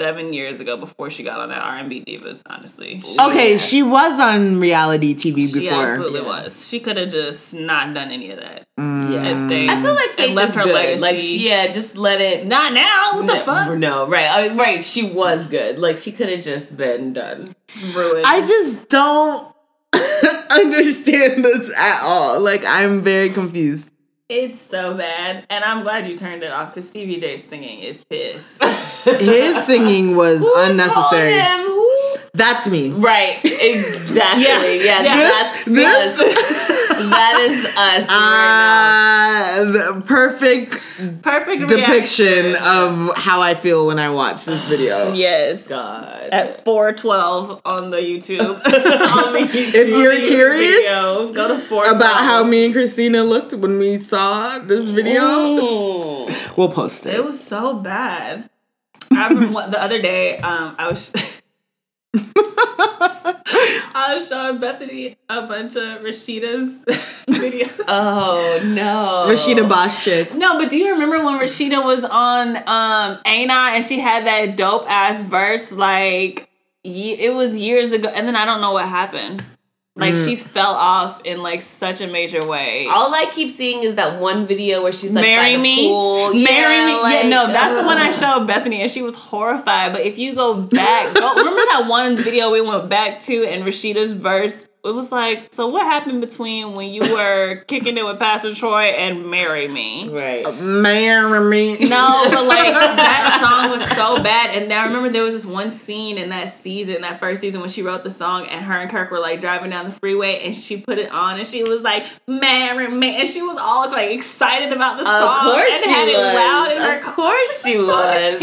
[0.02, 2.42] seven years ago before she got on that R and B divas.
[2.48, 5.86] Honestly, Okay, she was on reality TV she before.
[5.86, 6.68] absolutely was.
[6.68, 9.14] She could have just not done any of that Mm.
[9.14, 9.24] Yeah.
[9.26, 9.70] and stayed.
[9.70, 10.74] I feel like and Faith left is her good.
[10.74, 11.02] legacy.
[11.02, 12.48] Like she, yeah, just let it.
[12.48, 13.12] not now.
[13.16, 13.78] What the no, fuck?
[13.78, 14.84] No, right, I- right.
[14.84, 15.78] She was good.
[15.78, 17.54] Like she could have just been done.
[17.94, 18.26] Ruined.
[18.26, 19.54] I just don't
[20.52, 22.40] understand this at all.
[22.40, 23.91] Like I'm very confused.
[24.34, 28.02] It's so bad, and I'm glad you turned it off because Stevie J's singing is
[28.06, 28.64] pissed.
[29.04, 31.32] His singing was unnecessary.
[31.32, 32.16] Told him who?
[32.34, 32.92] That's me.
[32.92, 34.44] Right, exactly.
[34.46, 35.18] Yeah, Yeah, yeah.
[35.18, 36.81] that's This-.
[37.10, 40.80] That is us right Uh, perfect
[41.24, 42.56] Perfect depiction reaction.
[42.64, 45.14] of how I feel when I watch this video.
[45.14, 45.68] yes.
[45.68, 46.30] God.
[46.32, 48.40] At 412 on the YouTube.
[48.66, 51.96] on the YouTube If you're YouTube curious video, go to 412.
[51.96, 56.58] About how me and Christina looked when we saw this video, Mm.
[56.58, 57.16] we'll post it.
[57.16, 58.50] It was so bad.
[59.12, 61.12] I I remember the other day, um, I was.
[63.94, 66.84] I was showing Bethany a bunch of Rasheeda's
[67.30, 67.72] videos.
[67.88, 69.28] Oh no.
[69.30, 70.34] Rasheeda Boss chick.
[70.34, 74.58] No, but do you remember when Rasheeda was on um Ain't and she had that
[74.58, 76.50] dope ass verse like
[76.84, 79.44] ye- it was years ago and then I don't know what happened.
[79.98, 80.26] Like mm.
[80.26, 82.88] she fell off in like such a major way.
[82.88, 86.86] All I keep seeing is that one video where she's like Marry me, marry Yeah,
[86.86, 87.02] me.
[87.02, 89.92] like, yeah, no, that's the one I showed Bethany, and she was horrified.
[89.92, 93.64] But if you go back, go, remember that one video we went back to, and
[93.66, 94.70] Rasheeda's verse.
[94.84, 98.86] It was like, so what happened between when you were kicking it with Pastor Troy
[98.86, 100.10] and "Marry Me"?
[100.10, 100.44] Right.
[100.44, 101.78] Uh, Marry me.
[101.88, 104.56] No, but like that song was so bad.
[104.56, 107.70] And I remember there was this one scene in that season, that first season, when
[107.70, 110.56] she wrote the song, and her and Kirk were like driving down the freeway, and
[110.56, 114.10] she put it on, and she was like, "Marry me," and she was all like
[114.10, 116.34] excited about the song, course and she had it was.
[116.36, 118.34] loud in her Of course she song was.
[118.34, 118.40] is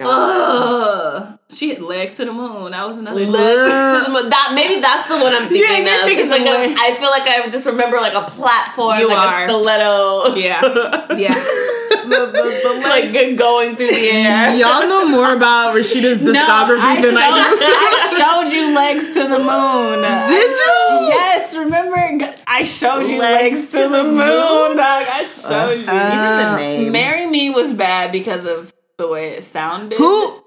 [0.00, 1.38] Ugh.
[1.50, 2.72] She had legs to the moon.
[2.72, 3.20] That was another.
[3.26, 4.28] Legs to the moon.
[4.30, 6.08] That maybe that's the one I'm thinking Yeah, of.
[6.10, 6.74] It's like a.
[6.76, 9.44] I feel like I just remember like a platform, You like are.
[9.44, 10.34] a stiletto.
[10.34, 10.60] Yeah,
[11.16, 11.34] yeah.
[12.04, 14.54] The, the, the like going through the air.
[14.56, 17.66] Y'all know more about Rasheeda's No, discography I than I showed, do.
[17.66, 20.02] I showed you legs to the moon.
[20.28, 21.08] Did you?
[21.08, 22.34] Yes, remember?
[22.48, 24.76] I showed you Legs legs, to to, the the moon, moon?
[24.76, 25.06] dog.
[25.08, 25.86] I showed you.
[25.88, 26.92] Uh, name.
[26.92, 29.98] Marry Me was bad because of the way it sounded.
[29.98, 30.04] Who?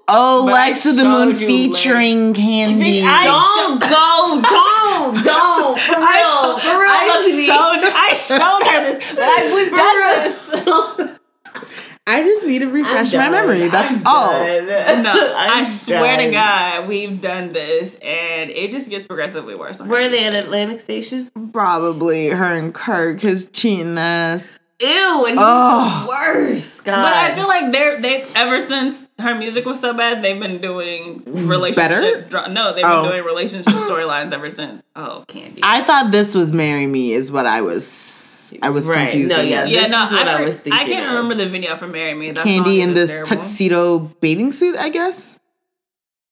[0.08, 3.02] Oh, But Legs I to the Moon showed you featuring Kandi.
[3.04, 5.78] I Don't go, don't, don't.
[5.88, 6.90] For real, I, for real.
[6.90, 7.92] I Lucky showed.
[7.94, 8.98] I showed her this.
[9.14, 11.18] But I, we've done this.
[12.10, 13.68] I just need to refresh my memory.
[13.68, 14.30] That's I'm all.
[14.32, 15.02] done.
[15.02, 16.30] No, I I'm swear to.
[16.30, 19.82] God, we've done this, and it just gets progressively worse.
[19.82, 21.30] Where are they at Atlantic Station?
[21.52, 24.57] Probably her and Kirk, his cheating ass.
[24.80, 26.02] Ew, and he's Oh.
[26.04, 26.84] the worst.
[26.84, 27.02] God.
[27.02, 30.60] But I feel like they're they've ever since her music was so bad, they've been
[30.60, 32.30] doing mm, relationship.
[32.30, 33.02] Dra- no, they've Oh.
[33.02, 34.82] been doing relationship storylines ever since.
[34.94, 35.58] Oh, Kandi.
[35.64, 38.54] I thought this was "Marry Me" is what I was.
[38.62, 39.10] I was Right.
[39.10, 39.36] confused.
[39.36, 41.14] No, yeah, yeah, this no, is what I, I heard- was I can't of.
[41.16, 43.26] remember the video for "Marry Me." That Kandi in this terrible.
[43.28, 45.38] tuxedo bathing suit, I guess.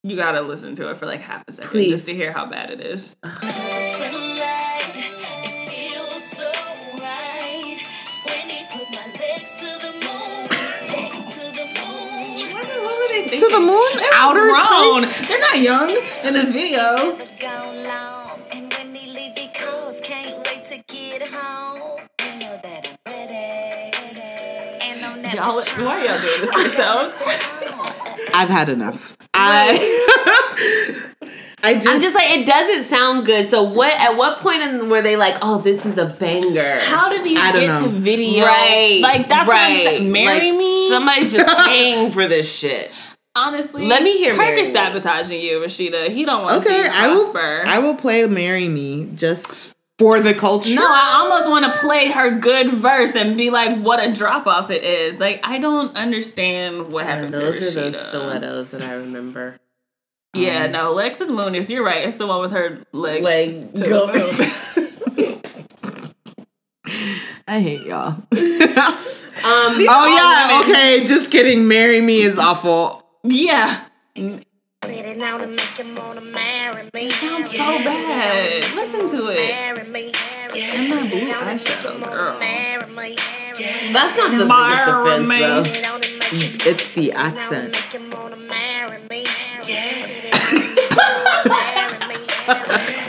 [0.04, 1.90] You gotta listen to it for like half a second Please.
[1.90, 3.16] just to hear how bad it is.
[13.46, 15.04] To the moon, outer grown.
[15.04, 15.28] space.
[15.28, 15.88] They're not young
[16.24, 17.16] in this video.
[25.34, 27.14] Y'all, why are y'all doing this to yourselves?
[28.34, 29.16] I've had enough.
[29.34, 31.12] I.
[31.62, 31.88] I just.
[31.88, 33.48] I'm just like it doesn't sound good.
[33.50, 33.92] So what?
[34.00, 36.80] At what point in, were they like, "Oh, this is a banger"?
[36.80, 38.44] How did these I get to video?
[38.44, 39.00] right?
[39.02, 39.70] Like that's right.
[39.70, 40.12] what I'm saying.
[40.12, 40.88] Marry Like, me.
[40.88, 42.90] Somebody's just paying for this shit.
[43.36, 46.08] Honestly, Let me hear Kirk is sabotaging you, Rasheeda.
[46.10, 47.30] He don't want to see okay, you I will.
[47.30, 47.64] prosper.
[47.66, 50.74] I will play "Marry Me" just for the culture.
[50.74, 54.46] no, I almost want to play her good verse and be like, "What a drop
[54.46, 57.44] off it is!" Like I don't understand what happened to her.
[57.46, 59.58] those to are those stilettos that I remember.
[60.34, 61.70] Yeah, no, Lex of the Moon is.
[61.70, 62.06] You're right.
[62.08, 65.42] It's the one with her legs Leg to go- the.
[67.48, 68.08] I hate y'all.
[68.08, 70.58] Um, oh yeah.
[70.60, 70.70] women.
[70.74, 71.68] Okay, just kidding.
[71.68, 73.05] "Marry Me" is awful.
[73.28, 74.44] Yeah, Sounds
[77.10, 78.64] sounds so bad.
[78.74, 79.50] Listen to it.
[79.50, 82.38] And that blue eyeshadow, girl.
[83.92, 85.64] that's not the Marry biggest offense, though.
[86.26, 87.76] Mm, it's the accent.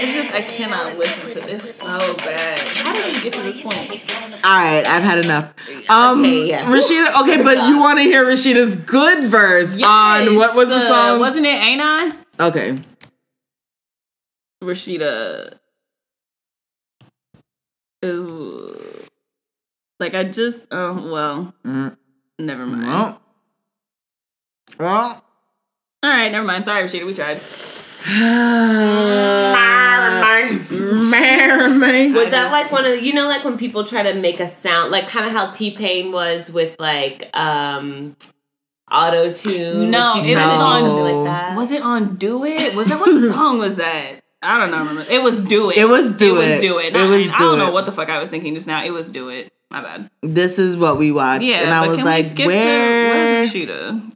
[0.00, 1.86] This it's just I cannot listen to this so
[2.18, 2.58] bad.
[2.58, 4.44] How did we get to this point?
[4.44, 5.54] All right, I've had enough.
[5.90, 6.64] Um, Okay, yeah.
[6.66, 7.22] Rasheeda.
[7.22, 11.16] Okay, but you want to hear Rasheeda's good verse on what was the song?
[11.16, 12.10] uh, Wasn't it Ain't I?
[12.40, 12.78] okay.
[14.62, 15.54] Rasheeda.
[18.04, 18.78] Ooh.
[19.98, 21.54] Like I just oh well.
[21.64, 21.96] Mm.
[22.38, 22.86] Never mind.
[22.86, 23.20] Well,
[24.78, 25.24] well.
[26.02, 26.66] All right, never mind.
[26.66, 27.06] Sorry, Rasheeda.
[27.06, 27.38] We tried.
[31.10, 32.12] Marry me.
[32.12, 34.90] Was that like one of you know like when people try to make a sound
[34.92, 38.16] like kind of how T Pain was with like um
[38.90, 39.90] auto tune?
[39.90, 41.56] No, she it tried was do on- like that.
[41.56, 42.74] Was it on Do It?
[42.74, 44.20] Was that what song was that?
[44.42, 44.78] I don't know.
[44.78, 45.04] Remember?
[45.10, 45.78] It was Do It.
[45.78, 46.54] It was Do It It.
[46.54, 46.86] was Do It.
[46.86, 48.84] It Not- was I Do don't know what the fuck I was thinking just now.
[48.84, 49.52] It was Do It.
[49.70, 50.08] My bad.
[50.22, 52.46] This is what we watched, Yeah, and I was like, where?
[52.46, 54.15] To, where's Rasheeda?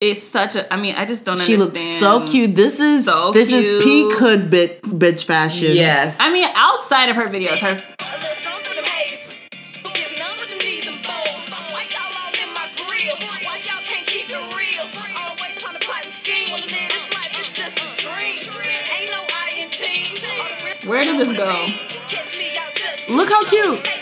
[0.00, 0.72] it's such a.
[0.72, 1.40] I mean, I just don't.
[1.40, 2.04] She understand.
[2.04, 2.54] looks so cute.
[2.54, 3.64] This is so this cute.
[3.64, 5.74] is peak hood bit, bitch fashion.
[5.74, 6.16] Yes.
[6.20, 7.76] I mean, outside of her videos, her.
[20.86, 21.66] Where did this go?
[23.14, 23.97] Look how cute.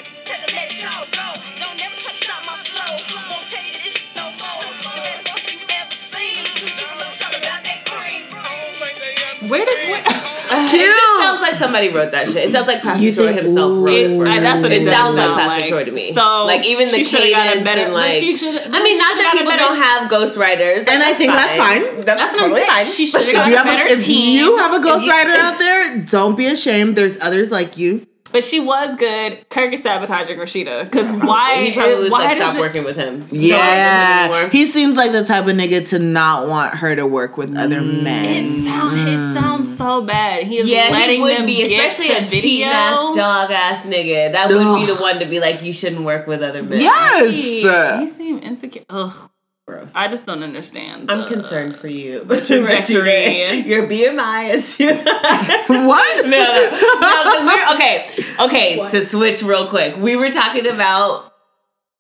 [9.51, 10.23] Where did where?
[10.49, 12.37] It just sounds like somebody wrote that shit.
[12.49, 13.85] It sounds like Pastor You Troy think- himself ooh.
[13.85, 14.41] wrote it It, for I, her.
[14.43, 16.13] that's what it, It does sounds like sound Pastor Troy to me.
[16.13, 18.21] So like even the she should've got a cadence better- and like.
[18.23, 21.83] she I mean, not that people better- don't have ghostwriters, And I think that's fine.
[21.97, 22.87] That's, That's what I'm totally fine.
[22.87, 24.37] She should have got a have better a, if team.
[24.39, 26.95] you have a you- ghostwriter out there, don't be ashamed.
[26.95, 28.07] There's others like you.
[28.33, 29.49] But she was good.
[29.51, 31.64] Kirk is sabotaging Rasheeda because why?
[31.66, 33.27] he probably was why like, stop it- working with him.
[33.31, 34.49] Yeah, anymore.
[34.51, 37.81] he seems like the type of nigga to not want her to work with other
[37.81, 37.99] mm.
[38.01, 38.64] It men.
[38.64, 39.35] sounds it mm.
[39.35, 40.45] sounds so bad.
[40.45, 42.41] He is Yeah, letting he would them be, get especially to a video.
[42.41, 44.33] cheating ass dog ass nigga.
[44.33, 46.79] That would be the one to be like, you shouldn't work with other men.
[46.81, 46.85] He,
[47.62, 48.01] Yes.
[48.01, 48.85] he seemed insecure.
[48.91, 49.31] Ugh,
[49.67, 49.97] Gross.
[49.97, 51.11] I just don't understand.
[51.11, 52.23] I'm concerned for you.
[52.27, 53.67] but trajectory.
[53.67, 54.77] Your BMI is
[55.67, 56.27] what?
[56.27, 58.09] no, no, no, we're okay.
[58.39, 61.33] Okay, to switch real quick, we were talking about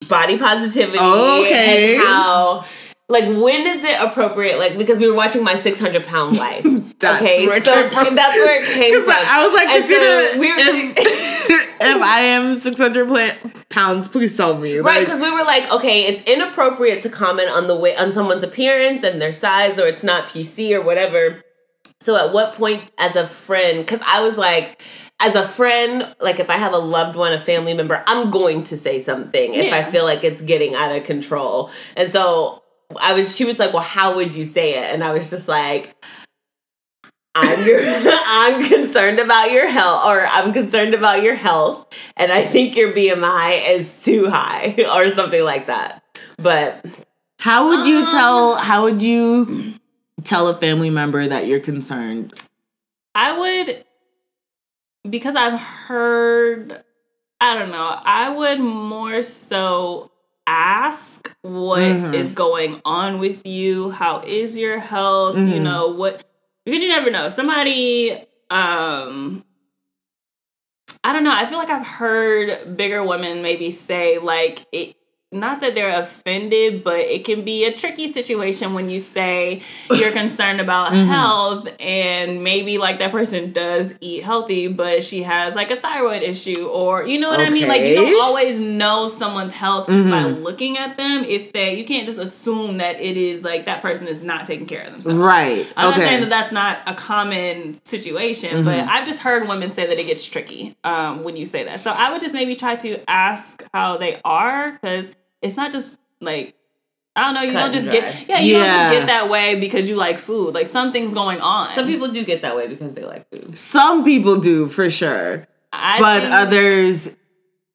[0.08, 1.96] body positivity oh, Okay.
[1.96, 2.64] and how.
[3.08, 4.58] Like when is it appropriate?
[4.58, 6.64] Like because we were watching my six hundred pound life.
[6.98, 9.12] That's okay, where so that's where it came from.
[9.12, 13.50] I- I was like, And so Christina, we were if, if I am 600 pla-
[13.68, 14.78] pounds, please tell me.
[14.78, 18.12] Right, Like, because we were like, okay, it's inappropriate to comment on the way on
[18.12, 21.42] someone's appearance and their size, or it's not PC or whatever.
[22.00, 24.82] So, at what point, as a friend, because I was like,
[25.20, 28.62] as a friend, like if I have a loved one, a family member, I'm going
[28.64, 31.70] to say something if I feel like it's getting out of control.
[31.96, 32.62] And so
[33.00, 34.92] I was, she was like, well, how would you say it?
[34.94, 35.94] And I was just like,
[37.34, 42.44] I'm your, I'm concerned about your health, or I'm concerned about your health, and I
[42.44, 46.02] think your BMI is too high, or something like that.
[46.38, 46.84] But
[47.40, 48.56] how would you Um, tell?
[48.56, 49.74] How would you
[50.24, 52.32] tell a family member that you're concerned?
[53.14, 53.84] I would
[55.08, 56.82] because I've heard
[57.40, 60.10] I don't know, I would more so
[60.46, 61.82] ask what
[62.14, 62.34] is Mhm.
[62.34, 65.62] going on with you, how is your health, you Mhm.
[65.62, 66.24] know, what
[66.64, 67.28] because you never know.
[67.28, 68.12] Somebody
[68.50, 69.44] um
[71.04, 74.96] I don't know, I feel like I've heard bigger women maybe say like it
[75.40, 80.12] not that they're offended, but it can be a tricky situation when you say you're
[80.12, 81.06] concerned about Mhm.
[81.06, 86.22] health and maybe like that person does eat healthy, but she has like a thyroid
[86.22, 87.68] issue or you know what I mean?
[87.68, 90.42] Like you don't always know someone's health just by Mhm.
[90.42, 91.24] looking at them.
[91.28, 94.66] If they you can't just assume that it is like that person is not taking
[94.66, 95.18] care of themselves.
[95.18, 95.66] Right.
[95.76, 98.64] I'm not saying that that's not a common situation, Mhm.
[98.64, 101.80] but I've just heard women say that it gets tricky um, when you say that.
[101.80, 105.10] So I would just maybe try to ask how they are because
[105.42, 106.54] it's not just like
[107.16, 107.42] I don't know.
[107.42, 108.40] You Cut don't just get yeah.
[108.40, 110.54] You don't just get that way because you like food.
[110.54, 111.72] Like something's going on.
[111.72, 113.56] some people do get that way because they like food.
[113.58, 117.16] Some people do for sure, I but others,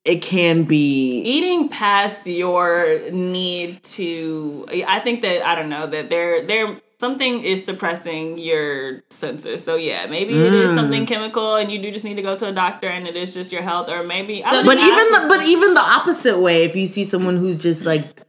[0.05, 1.21] it can be.
[1.21, 4.67] eating past your need to.
[4.87, 9.63] I think that I don't know that there there something is suppressing your senses.
[9.65, 10.75] So yeah, maybe it is Mm.
[10.79, 13.33] something chemical, and you do just need to go to a doctor, and it is
[13.33, 14.35] just your health, or maybe.
[14.43, 17.05] I would But just even the what's but even the opposite way, if you see
[17.13, 18.21] someone who's just like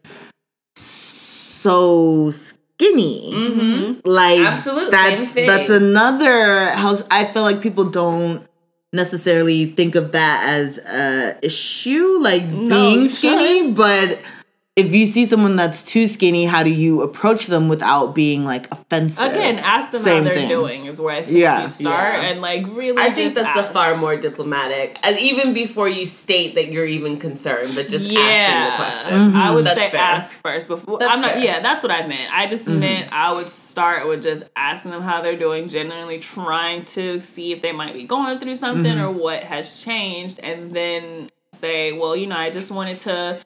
[0.76, 4.00] so skinny, Mhm.
[4.04, 7.02] like Absolutely, that's that's another house.
[7.10, 8.42] I feel like people don't
[8.92, 13.76] necessarily think of that as a issue, like No, being skinny, shouldn't.
[13.76, 14.18] but.
[14.74, 18.72] If you see someone that's too skinny, how do you approach them without being like
[18.72, 19.18] offensive?
[19.18, 20.48] Again, ask them Same how they're thing.
[20.48, 21.60] doing is where I think Yeah.
[21.60, 22.20] you start, Yeah.
[22.22, 22.96] and like really.
[22.96, 26.86] I think just that's a far more diplomatic, and even before you state that you're
[26.86, 29.32] even concerned, but just yeah, asking the question.
[29.32, 29.36] Mm-hmm.
[29.36, 30.00] I would That's say fair.
[30.00, 30.98] ask first before.
[30.98, 31.32] That's I'm not.
[31.32, 31.44] fair.
[31.44, 32.34] Yeah, that's what I meant.
[32.34, 32.80] I just mm-hmm.
[32.80, 37.52] meant I would start with just asking them how they're doing, genuinely trying to see
[37.52, 39.04] if they might be going through something mm-hmm.
[39.04, 43.38] or what has changed, and then say, well, you know, I just wanted to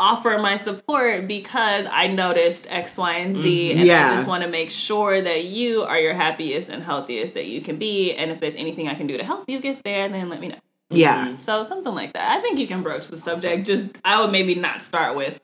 [0.00, 3.78] offer my support because I noticed X, Y, and Z, mm-hmm.
[3.78, 4.12] and Yeah.
[4.12, 7.60] I just want to make sure that you are your happiest and healthiest that you
[7.60, 10.28] can be, and if there's anything I can do to help you get there, then
[10.28, 10.58] let me know.
[10.90, 11.34] Yeah.
[11.34, 12.38] So something like that.
[12.38, 13.66] I think you can broach the subject.
[13.66, 15.38] Just I would maybe not start with,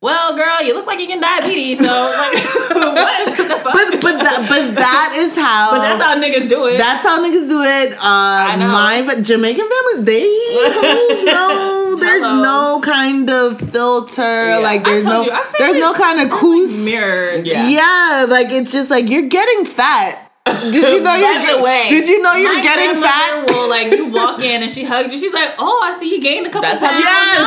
[0.00, 2.32] "Well, girl, you look like you get diabetes." So like,
[2.70, 3.36] what?
[3.36, 3.72] the fuck?
[3.74, 6.78] But but that but that is how But that's how niggas do it.
[6.78, 7.96] That's how niggas do it.
[7.98, 8.68] Uh, know.
[8.68, 10.22] mine, but Jamaican families, they
[11.24, 12.42] no, there's Hello.
[12.42, 14.60] no kind of filter.
[14.60, 16.66] Like there's no, you, there's no kind of cool.
[16.68, 17.36] mirror.
[17.36, 17.68] Yeah.
[17.68, 20.27] Yeah, like it's just like you're getting fat.
[20.72, 23.46] Did you know you're the way, Did you know you're getting fat?
[23.48, 25.18] Will like you walk in and she hugs you.
[25.18, 27.38] She's like, "Oh, I see you gained a couple That's how pounds." people Yes.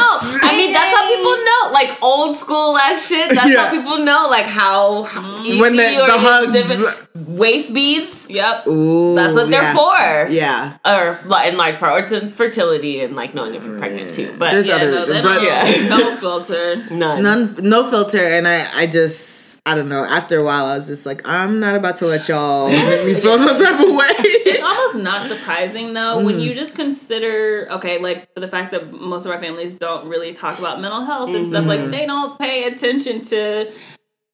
[0.41, 0.49] know.
[0.49, 1.61] I mean, that's how people know.
[1.73, 3.29] Like old school ass shit.
[3.29, 3.65] That's Yeah.
[3.65, 4.27] how people know.
[4.29, 8.27] Like how how easy When the- or the hugs- waist beads.
[8.29, 8.67] Yep.
[8.67, 9.75] Ooh, That's what they're yeah.
[9.75, 10.31] for.
[10.31, 10.77] Yeah.
[10.85, 14.33] Or in large part, or to fertility and like knowing if you're pregnant too.
[14.37, 15.87] But There's Yeah, other no, reasons, but Yeah.
[15.89, 16.75] no filter.
[16.91, 17.23] none.
[17.23, 19.30] none, no filter, and I, I just.
[19.65, 20.03] I don't know.
[20.03, 23.13] After a while, I was just like, I'm not about to let y'all make me
[23.13, 24.07] feel no type of way.
[24.53, 26.43] It's almost not surprising though when Mm.
[26.43, 30.57] you just consider okay, like the fact that most of our families don't really talk
[30.57, 31.65] about mental health and stuff.
[31.65, 33.71] Like they don't pay attention to.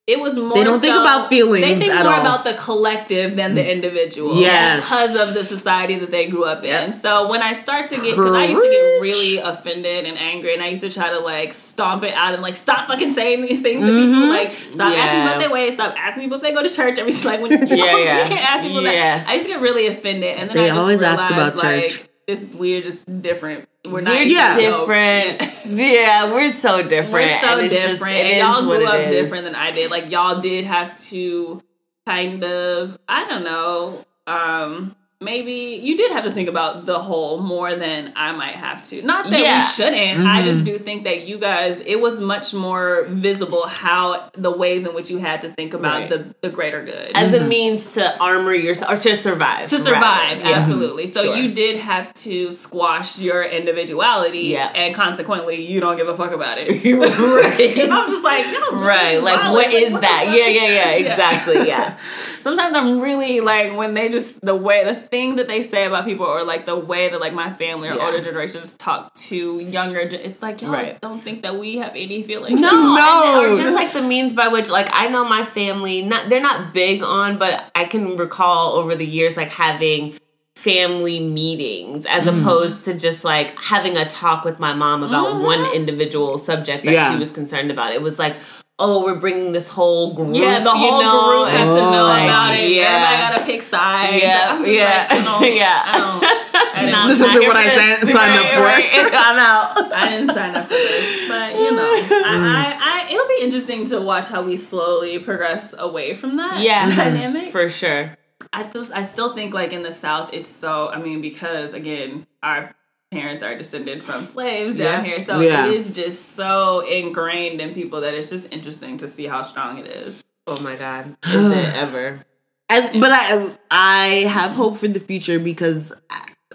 [0.07, 0.53] It was more.
[0.53, 2.21] They don't think about feelings They think more all.
[2.21, 4.39] about the collective than the individual.
[4.39, 4.81] Yes.
[4.81, 6.93] because of the society that they grew up in.
[6.93, 10.53] So when I start to get, because I used to get really offended and angry,
[10.53, 13.41] and I used to try to like stomp it out and like stop fucking saying
[13.41, 14.21] these things to people.
[14.21, 14.29] Mm-hmm.
[14.29, 15.73] Like stop asking about their ways.
[15.73, 16.97] Stop asking people if they go to church.
[16.99, 18.23] Every like when you, Yeah, yeah.
[18.23, 19.17] you can't ask people Yeah.
[19.17, 19.27] that.
[19.27, 21.85] I used to get really offended, and then They I just always ask about like,
[21.89, 22.03] church.
[22.27, 23.67] This we're just different.
[23.91, 24.55] We're not We're Yeah.
[24.57, 25.41] different.
[25.67, 27.11] Yeah, we're so different.
[27.13, 28.15] We're so and it's just- different.
[28.17, 29.91] and y'all grew up different than I did.
[29.91, 31.61] Like y'all did have to
[32.05, 37.39] kind of I don't know, um maybe you did have to think about the whole
[37.41, 39.01] more than I might have to.
[39.01, 39.59] Not that Yeah.
[39.59, 40.28] we shouldn't.
[40.28, 40.65] I just mm-hmm.
[40.65, 45.09] do think that you guys it was much more visible how the ways in which
[45.09, 46.09] you had to think about Right.
[46.09, 47.11] the the greater good.
[47.15, 47.49] As a mm-hmm.
[47.49, 49.68] means to armor yourself or to survive.
[49.70, 50.49] to survive, rather.
[50.49, 50.55] Yeah.
[50.57, 51.07] absolutely.
[51.07, 51.36] So Sure.
[51.36, 54.72] you did have to squash your individuality, Yeah.
[54.76, 56.68] and consequently, you don't give a fuck about it.
[56.95, 57.78] right.
[57.78, 59.22] And I was just like, y'all Right.
[59.22, 59.53] Like, wild.
[59.55, 60.26] what Like, is what that?
[60.28, 61.07] Yeah, yeah, yeah.
[61.07, 61.68] Exactly.
[61.68, 61.97] Yeah.
[62.39, 66.05] Sometimes I'm really like when they just the way the things that they say about
[66.05, 68.05] people, or like the way that like my family or Yeah.
[68.05, 69.99] older generations talk to younger.
[69.99, 70.99] It's like y'all Right.
[71.01, 72.59] don't think that we have any feelings.
[72.59, 73.43] No, No.
[73.43, 76.01] and- or just like the means by which, like, I know my family.
[76.01, 80.15] Not they're not big on, but I can recall over the years, like having
[80.55, 82.41] family meetings as Mm.
[82.41, 85.43] opposed to just like having a talk with my mom about Mm-hmm.
[85.45, 87.11] one individual subject that Yeah.
[87.13, 87.93] she was concerned about.
[87.93, 88.35] It was like,
[88.80, 90.36] oh, we're bringing this whole group.
[90.36, 91.30] Yeah, the you whole know?
[91.45, 92.69] group has and to know like, about it.
[92.71, 92.84] Yeah.
[92.84, 94.21] Everybody gotta pick sides.
[94.23, 95.82] Yeah, I'm yeah, like, I don't, yeah.
[95.86, 98.61] I don't, I didn't, This isn't what I signed- signed up for.
[98.61, 98.89] right.
[99.13, 99.91] I'm out.
[99.93, 102.21] I didn't sign up for this, but you know, I, mm.
[102.21, 106.88] I, I, it'll be interesting to watch how we slowly progress away from that Yeah,
[106.88, 106.97] mm-hmm.
[106.97, 107.51] dynamic.
[107.51, 108.15] for sure.
[108.53, 110.89] I still, I still think like in the South, it's so.
[110.89, 112.73] I mean, because again, our
[113.11, 115.11] parents are descended from slaves down Yeah.
[115.11, 115.67] here, so Yeah.
[115.67, 119.77] it is just so ingrained in people that it's just interesting to see how strong
[119.77, 120.23] it is.
[120.45, 122.21] Oh my god, is it ever?
[122.69, 125.93] I, but I I have hope for the future because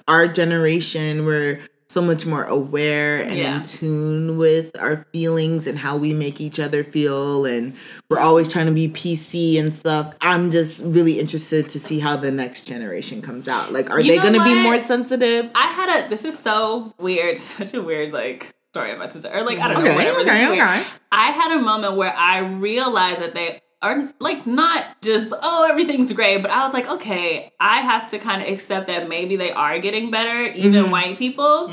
[0.06, 1.60] our generation we're
[1.92, 3.56] so much more aware and Yeah.
[3.58, 7.74] in tune with our feelings and how we make each other feel and
[8.08, 10.14] we're always trying to be PC and stuff.
[10.20, 13.72] I'm just really interested to see how the next generation comes out.
[13.72, 15.50] Like are You they going to be more sensitive?
[15.54, 16.08] I had a.
[16.08, 17.36] This is so weird.
[17.58, 20.20] Such a weird like story about to or like I don't Okay, know whatever.
[20.20, 20.84] okay, okay.
[21.12, 26.12] I had a moment where I realized that they are like not just oh everything's
[26.12, 29.50] great, but I was like okay, I have to kind of accept that maybe they
[29.52, 31.68] are getting better, even white people,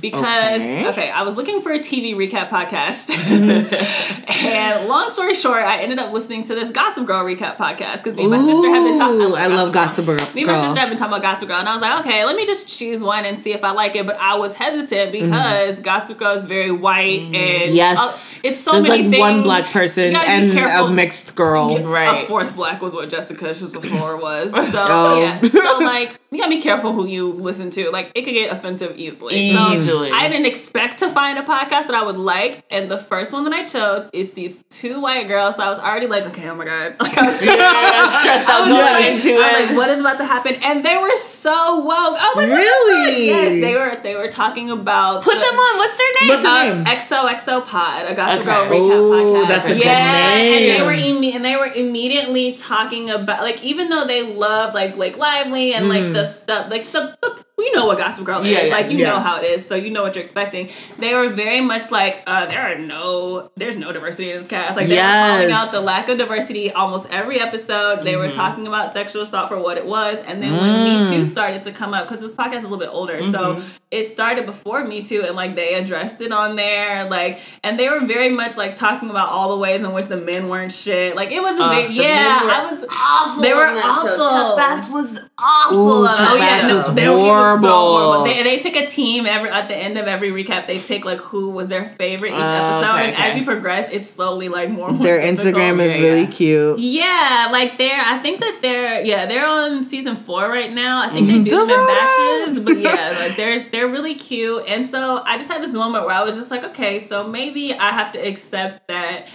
[0.00, 0.88] because Okay.
[0.88, 1.10] okay.
[1.10, 3.10] I was looking for a TV recap podcast,
[4.44, 8.14] and long story short, I ended up listening to this Gossip Girl recap podcast because
[8.16, 9.20] me and my sister have been talking.
[9.20, 10.18] Ooh, I love Gossip Girl.
[10.34, 12.24] Me and my sister have been talking about Gossip Girl, and I was like, okay,
[12.24, 14.06] let me just choose one and see if I like it.
[14.06, 17.74] But I was hesitant because Gossip Girl is very white and Mm-hmm.
[17.76, 17.98] Yes.
[17.98, 19.20] uh, it's so There's many like things.
[19.20, 21.51] one black person and a mixed girl.
[21.56, 22.24] Yeah, Right.
[22.24, 24.50] A fourth black was what Jessica just before was.
[24.72, 25.20] So Oh.
[25.20, 25.40] yeah.
[25.42, 27.90] So like you gotta be careful who you listen to.
[27.90, 29.34] Like it could get offensive easily.
[29.38, 30.10] Easily.
[30.10, 33.32] So I didn't expect to find a podcast that I would like, and the first
[33.32, 35.56] one that I chose is these two white girls.
[35.56, 38.60] So I was already like, okay, oh my god, like I was stressed I out
[38.62, 39.66] was going like, into I was it.
[39.68, 40.54] like, what is about to happen?
[40.62, 42.16] And they were so woke.
[42.18, 43.26] I was like, Really?
[43.26, 44.00] Yes, they were.
[44.02, 45.76] They were talking about Put the- them on.
[45.78, 46.28] What's their name?
[46.28, 46.96] What's their um, name?
[46.98, 48.44] XOXO Pod, a Gossip Okay.
[48.46, 49.12] Girl recap Ooh,
[49.44, 49.48] podcast.
[49.48, 50.86] that's a good yeah, and they name.
[50.86, 55.16] were imme- and they were immediately talking about like even though they loved like Blake
[55.16, 56.32] Lively and like the mm.
[56.32, 59.10] stuff like the, the you know what Gossip Girl is yeah, like you yeah.
[59.10, 60.68] know how it is so you know what you're expecting.
[60.98, 64.76] They were very much like uh, there are no there's no diversity in this cast
[64.76, 68.04] like they were calling out the lack of diversity almost every episode.
[68.04, 71.26] They were talking about sexual assault for what it was, and then when Me Too
[71.26, 74.46] started to come up because this podcast is a little bit older, so it started
[74.46, 78.28] before Me Too, and like they addressed it on there, like, and they were very
[78.30, 81.14] much like talking about all the ways in which the men weren't shit.
[81.14, 82.04] Like it was a Uh, big, yeah,
[82.40, 83.42] men were I was awful.
[83.42, 83.88] They were on show.
[83.88, 84.16] awful.
[84.30, 86.02] Chuck Bass was awful.
[86.02, 87.68] Ooh, Chuck Oh yeah, Bass no, was they were horrible.
[87.68, 88.24] horrible.
[88.24, 90.66] They, they pick a team every at the end of every recap.
[90.66, 93.30] They pick like who was their favorite each Oh, episode, okay, and okay.
[93.30, 94.88] as you progress, it's slowly like more.
[94.88, 95.54] and more Their difficult.
[95.56, 96.26] Instagram is Yeah, really yeah.
[96.30, 96.78] cute.
[96.78, 98.00] Yeah, like they're.
[98.00, 99.04] I think that they're.
[99.04, 101.02] Yeah, they're on season four right now.
[101.02, 101.44] I think they mm-hmm.
[101.44, 104.64] do them in batches, but yeah, like they're they're really cute.
[104.68, 107.72] And so I just had this moment where I was just like, okay, so maybe
[107.74, 109.28] I have to accept that.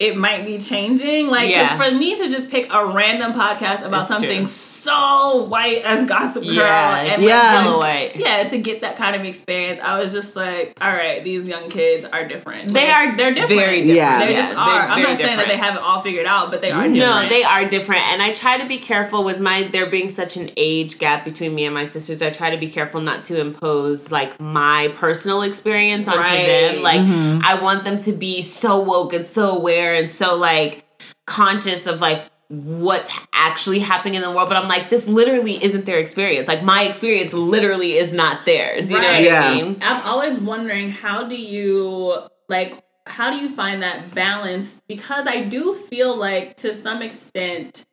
[0.00, 1.78] It might be changing, Like, Yeah.
[1.78, 4.46] for me to just pick a random podcast about It's something true.
[4.46, 7.62] so white as Gossip Girl, Yeah, and it's like, Yeah.
[7.62, 8.12] hella white.
[8.16, 11.68] yeah, to get that kind of experience, I was just like, all right, these young
[11.70, 12.72] kids are different.
[12.74, 13.60] They Like, are they're different.
[13.60, 13.96] very different.
[13.96, 14.18] Yeah.
[14.26, 14.58] They Yeah, just they're.
[14.64, 16.96] I'm not saying that they have it all figured out, but they are different.
[16.96, 20.36] No, they are different, and I try to be careful with my there being such
[20.36, 22.20] an age gap between me and my sisters.
[22.20, 26.46] I try to be careful not to impose like my personal experience onto Right.
[26.46, 26.82] them.
[26.82, 27.42] Like mm-hmm.
[27.44, 30.84] I want them to be so woke and so aware and so like
[31.26, 34.48] conscious of like what's actually happening in the world.
[34.48, 36.46] But I'm like, this literally isn't their experience.
[36.46, 38.90] Like my experience literally is not theirs.
[38.90, 39.12] You know Right.
[39.14, 39.48] what Yeah.
[39.50, 39.78] I mean?
[39.82, 42.18] I'm always wondering how do you
[42.48, 44.80] like how do you find that balance?
[44.88, 47.84] Because I do feel like to some extent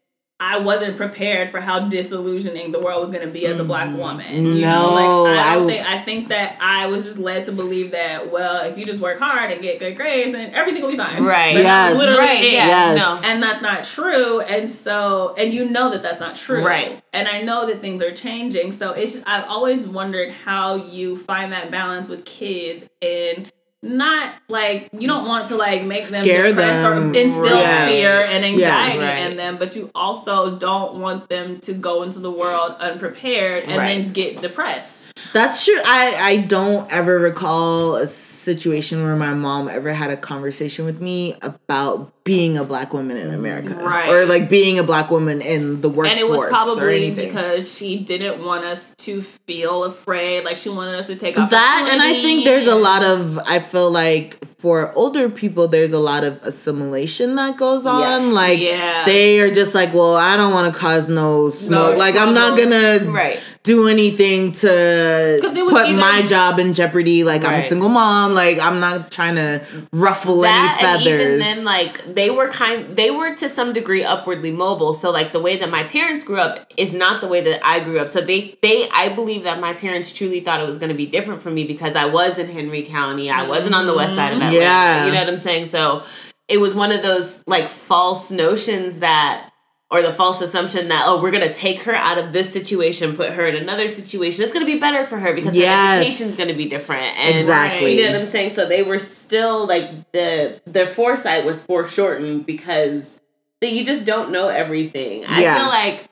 [0.42, 3.90] I wasn't prepared for how disillusioning the world was going to be as a black
[3.90, 3.98] mm.
[3.98, 4.46] woman.
[4.46, 7.52] You know, No, like I I think I think that I was just led to
[7.52, 10.92] believe that well, if you just work hard and get good grades, and everything will
[10.92, 11.24] be fine.
[11.24, 11.54] Right.
[11.54, 11.96] But Yes.
[11.96, 12.44] literally Right.
[12.44, 12.54] it.
[12.54, 12.68] Yeah.
[12.68, 12.98] Yes.
[12.98, 13.30] No.
[13.30, 17.02] and that's not true and so and you know that that's not true Right.
[17.14, 21.18] and i know that things are changing so it's just, i've always wondered how you
[21.18, 23.52] find that balance with kids and
[23.84, 27.10] not like you don't want to like make them Scare depressed them.
[27.10, 29.32] or instill fear and anxiety right.
[29.32, 33.78] in them but you also don't want them to go into the world unprepared and
[33.78, 33.88] Right.
[34.04, 35.80] then get depressed That's true.
[35.84, 41.00] I I don't ever recall a situation where my mom ever had a conversation with
[41.02, 44.08] me about being a black woman in America, Right.
[44.10, 47.98] Or like being a black woman in the workforce, and it was probably because she
[47.98, 52.02] didn't want us to feel afraid like she wanted us to take off that and
[52.02, 56.24] i think there's a lot of i feel like for older people there's a lot
[56.24, 58.34] of assimilation that goes on Yes.
[58.34, 59.04] like Yeah.
[59.06, 62.58] they are just like well i don't want to cause no smoke like i'm not
[62.58, 63.40] gonna Right.
[63.64, 68.60] do anything to put either- my job in jeopardy like i'm a single mom like
[68.60, 69.62] i'm not trying to
[69.92, 71.12] ruffle that any feathers.
[71.12, 74.94] and even then like they were kind they were to some degree upwardly mobile.
[74.94, 77.80] So like the way that my parents grew up is not the way that i
[77.80, 78.10] grew up.
[78.10, 81.06] So they they i believe that my parents truly thought it was going to be
[81.06, 83.30] different for me because i was in henry county.
[83.30, 85.06] I wasn't on the west side of atlanta Yeah.
[85.06, 85.66] you know what i'm saying?
[85.68, 86.04] So
[86.48, 89.51] it was one of those like false notions that
[89.92, 93.32] or the false assumption that oh we're gonna take her out of this situation put
[93.32, 95.76] her in another situation it's gonna be better for her because Yes.
[95.96, 97.98] her education's gonna be different and Exactly.
[97.98, 98.52] you know what I'm saying?
[98.52, 103.20] So they were still like the their foresight was foreshortened because
[103.60, 105.26] that you just don't know everything.
[105.26, 106.08] I feel like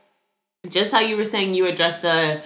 [0.67, 2.41] just how you were saying you address the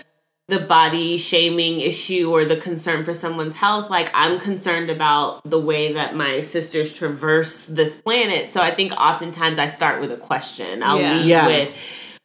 [0.54, 5.60] the body shaming issue or the concern for someone's health like i'm concerned about the
[5.60, 8.50] way that my sisters traverse this planet.
[8.50, 10.84] So i think oftentimes i start with a question.
[10.84, 11.14] I'll Yeah.
[11.14, 11.48] lead Yeah.
[11.48, 11.70] with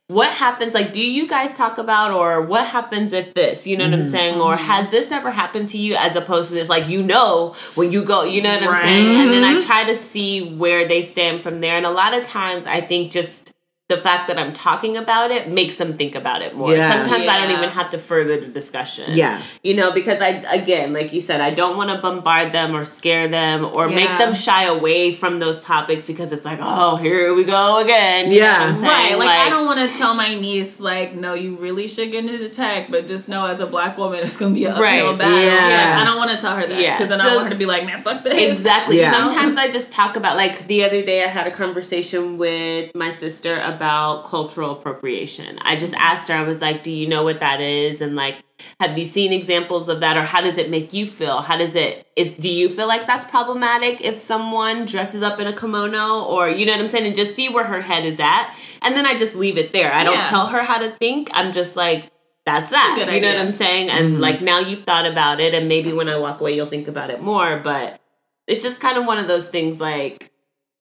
[0.08, 3.66] what happens like do you guys talk about or what happens if this?
[3.66, 4.10] You know what i'm mm-hmm.
[4.10, 4.40] saying?
[4.40, 4.90] Or has mm-hmm.
[4.90, 5.96] this ever happened to you?
[5.96, 8.82] As opposed to just like you know when you go you know what i'm Right.
[8.84, 9.20] saying?
[9.22, 11.76] And then i try to see where they stand from there.
[11.76, 13.47] And a lot of times i think just
[13.88, 16.92] the fact that i'm talking about it makes them think about it more Yeah.
[17.04, 19.42] sometimes i don't even have to further the discussion Yeah.
[19.62, 22.84] you know because i again like you said i don't want to bombard them or
[22.84, 27.34] scare them or make them shy away from those topics because it's like oh here
[27.34, 28.66] we go again you know Yeah.
[28.72, 28.82] what I'm?
[28.84, 32.24] Right, like, I don't want to tell my niece like, no, you really should get
[32.24, 35.16] into tech, but just know as a black woman, it's gonna be an Right, uphill
[35.16, 35.38] battle.
[35.38, 35.54] yeah.
[35.54, 37.56] Like, I don't want to tell her that Yeah, because then I want her to
[37.56, 38.36] be like, man, fuck this.
[38.50, 38.98] Exactly.
[38.98, 39.12] Yeah.
[39.12, 43.10] Sometimes I just talk about like the other day I had a conversation with my
[43.10, 43.77] sister about
[44.24, 45.58] cultural appropriation.
[45.62, 48.00] I just asked her, I was like, Do you know what that is?
[48.00, 48.36] And like,
[48.80, 51.42] have you seen examples of that or how does it make you feel?
[51.42, 55.46] How does it is do you feel like that's problematic if someone dresses up in
[55.46, 57.06] a kimono or you know what I'm saying?
[57.06, 58.54] And just see where her head is at.
[58.82, 59.92] And then I just leave it there.
[59.92, 60.28] I don't Yeah.
[60.28, 61.30] tell her how to think.
[61.32, 62.10] I'm just like
[62.44, 62.94] that's that.
[62.96, 63.38] good you know idea.
[63.38, 63.90] what I'm saying?
[63.90, 64.20] And mm-hmm.
[64.22, 67.10] like now you've thought about it and maybe when I walk away you'll think about
[67.10, 68.00] it more, but
[68.46, 70.32] it's just kind of one of those things like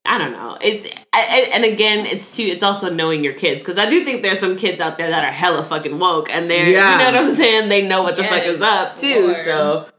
[0.07, 0.57] I don't know.
[0.61, 2.43] It's I, I- and again, it's too.
[2.43, 5.23] It's also knowing your kids because I do think there's some kids out there that
[5.25, 7.07] are hella fucking woke and they're Yeah.
[7.07, 7.69] you know what I'm saying.
[7.69, 9.27] They know what the fuck is up too.
[9.27, 9.37] Lord.
[9.43, 9.89] So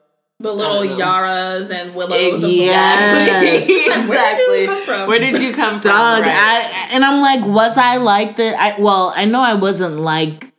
[0.41, 1.05] the little I don't know.
[1.05, 2.43] Yaras and Willows.
[2.43, 3.69] of exactly, Yes.
[4.05, 4.67] exactly.
[4.69, 5.09] Where did you come from?
[5.09, 5.91] Where did you come from?
[5.91, 6.31] Dog, Right.
[6.33, 8.57] I and I'm like, was I like that?
[8.59, 10.53] I well, I know I wasn't like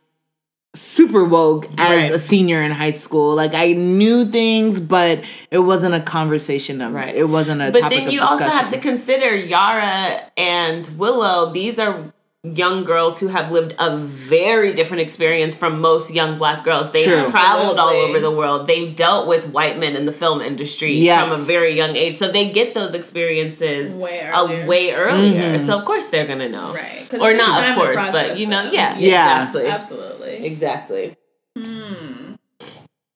[0.74, 2.12] super woke as Right.
[2.12, 3.34] a senior in high school.
[3.34, 5.20] Like I knew things, but
[5.50, 7.14] it wasn't a conversation of Right.
[7.14, 8.44] it wasn't a but topic then of you discussion.
[8.44, 11.52] also have to consider Yara and Willow.
[11.52, 16.64] These are young girls who have lived a very different experience from most young black
[16.64, 16.90] girls.
[16.90, 17.30] They've True.
[17.30, 18.66] traveled all over the world.
[18.66, 21.28] They've dealt with white men in the film industry Yes.
[21.30, 22.16] from a very young age.
[22.16, 24.66] So they get those experiences Way a earlier.
[24.66, 25.56] way earlier.
[25.56, 25.66] Mm-hmm.
[25.66, 26.72] So of course they're gonna know.
[26.72, 27.06] Right.
[27.10, 28.72] 'Cause Or not, of course, but you know, them.
[28.74, 29.42] yeah, Yeah.
[29.42, 29.66] exactly.
[29.70, 30.46] Absolutely.
[30.46, 31.16] Exactly.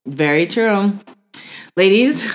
[0.07, 0.99] Very true.
[1.77, 2.31] Ladies,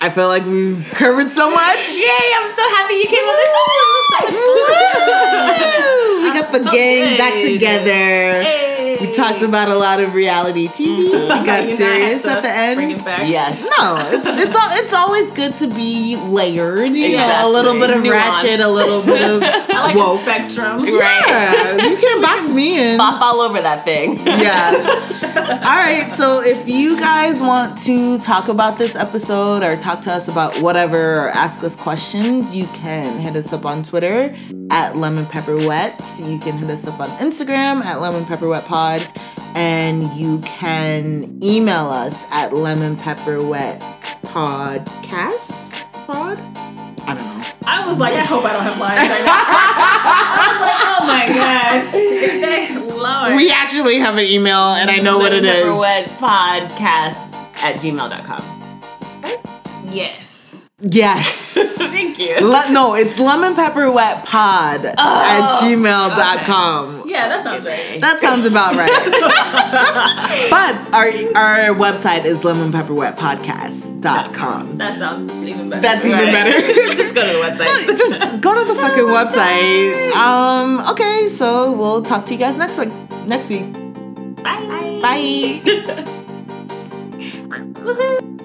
[0.00, 1.90] I feel like we've covered so much.
[1.98, 3.64] Yay, I'm so happy you came on the show.
[6.18, 8.38] We got the gang back together.
[8.40, 8.67] We
[9.18, 11.10] talked about a lot of reality TV.
[11.10, 11.40] Mm-hmm.
[11.40, 12.76] We got You know, serious at the end.
[12.78, 13.28] Bring it back.
[13.28, 13.60] Yes.
[13.60, 16.90] No, it's it's al- it's always good to be layered.
[16.90, 18.10] You know, a little bit of Exactly.
[18.10, 20.24] ratchet, a little bit of I like woke.
[20.24, 20.82] the spectrum.
[20.84, 21.24] Right.
[21.26, 22.98] Yeah, you can box me in.
[22.98, 24.18] Bop all over that thing.
[24.26, 24.72] Yeah.
[25.68, 26.12] All right.
[26.14, 30.54] So if you guys want to talk about this episode or talk to us about
[30.62, 34.34] whatever or ask us questions, you can hit us up on Twitter
[34.70, 36.00] at Lemon Pepper Wet.
[36.18, 39.07] You can hit us up on Instagram at Lemon Pepper Wet Pod.
[39.54, 43.80] And you can email us at Lemon Pepper Wet
[44.22, 45.50] Podcast.
[46.06, 46.38] Pod?
[46.38, 47.44] I don't know.
[47.66, 49.44] I was like, I hope I don't have lines right now.
[50.40, 52.94] I was like, oh my gosh.
[52.98, 53.36] Lord.
[53.36, 55.74] We actually have an email and I know what it is.
[55.74, 57.32] Wet podcast
[57.62, 58.42] at gmail.com.
[59.90, 60.27] yes.
[60.80, 61.54] Yes.
[61.78, 62.36] Thank you.
[62.40, 67.02] Le- no, it's lemon pepper wet pod Oh, at gmail.com.
[67.08, 68.00] Yeah, that sounds right.
[68.00, 68.88] That sounds about right.
[70.50, 71.06] but our
[71.36, 74.78] our website is lemonpepperwetpodcast.com.
[74.78, 75.82] That sounds even better.
[75.82, 76.60] That's even better.
[76.96, 77.96] Just go to the website.
[77.98, 80.12] Just go to the fucking website.
[80.12, 82.92] Um, okay, so we'll talk to you guys next week.
[83.26, 83.66] Next week.
[84.44, 85.00] Bye.
[85.02, 85.60] Bye.
[87.82, 88.38] Woohoo.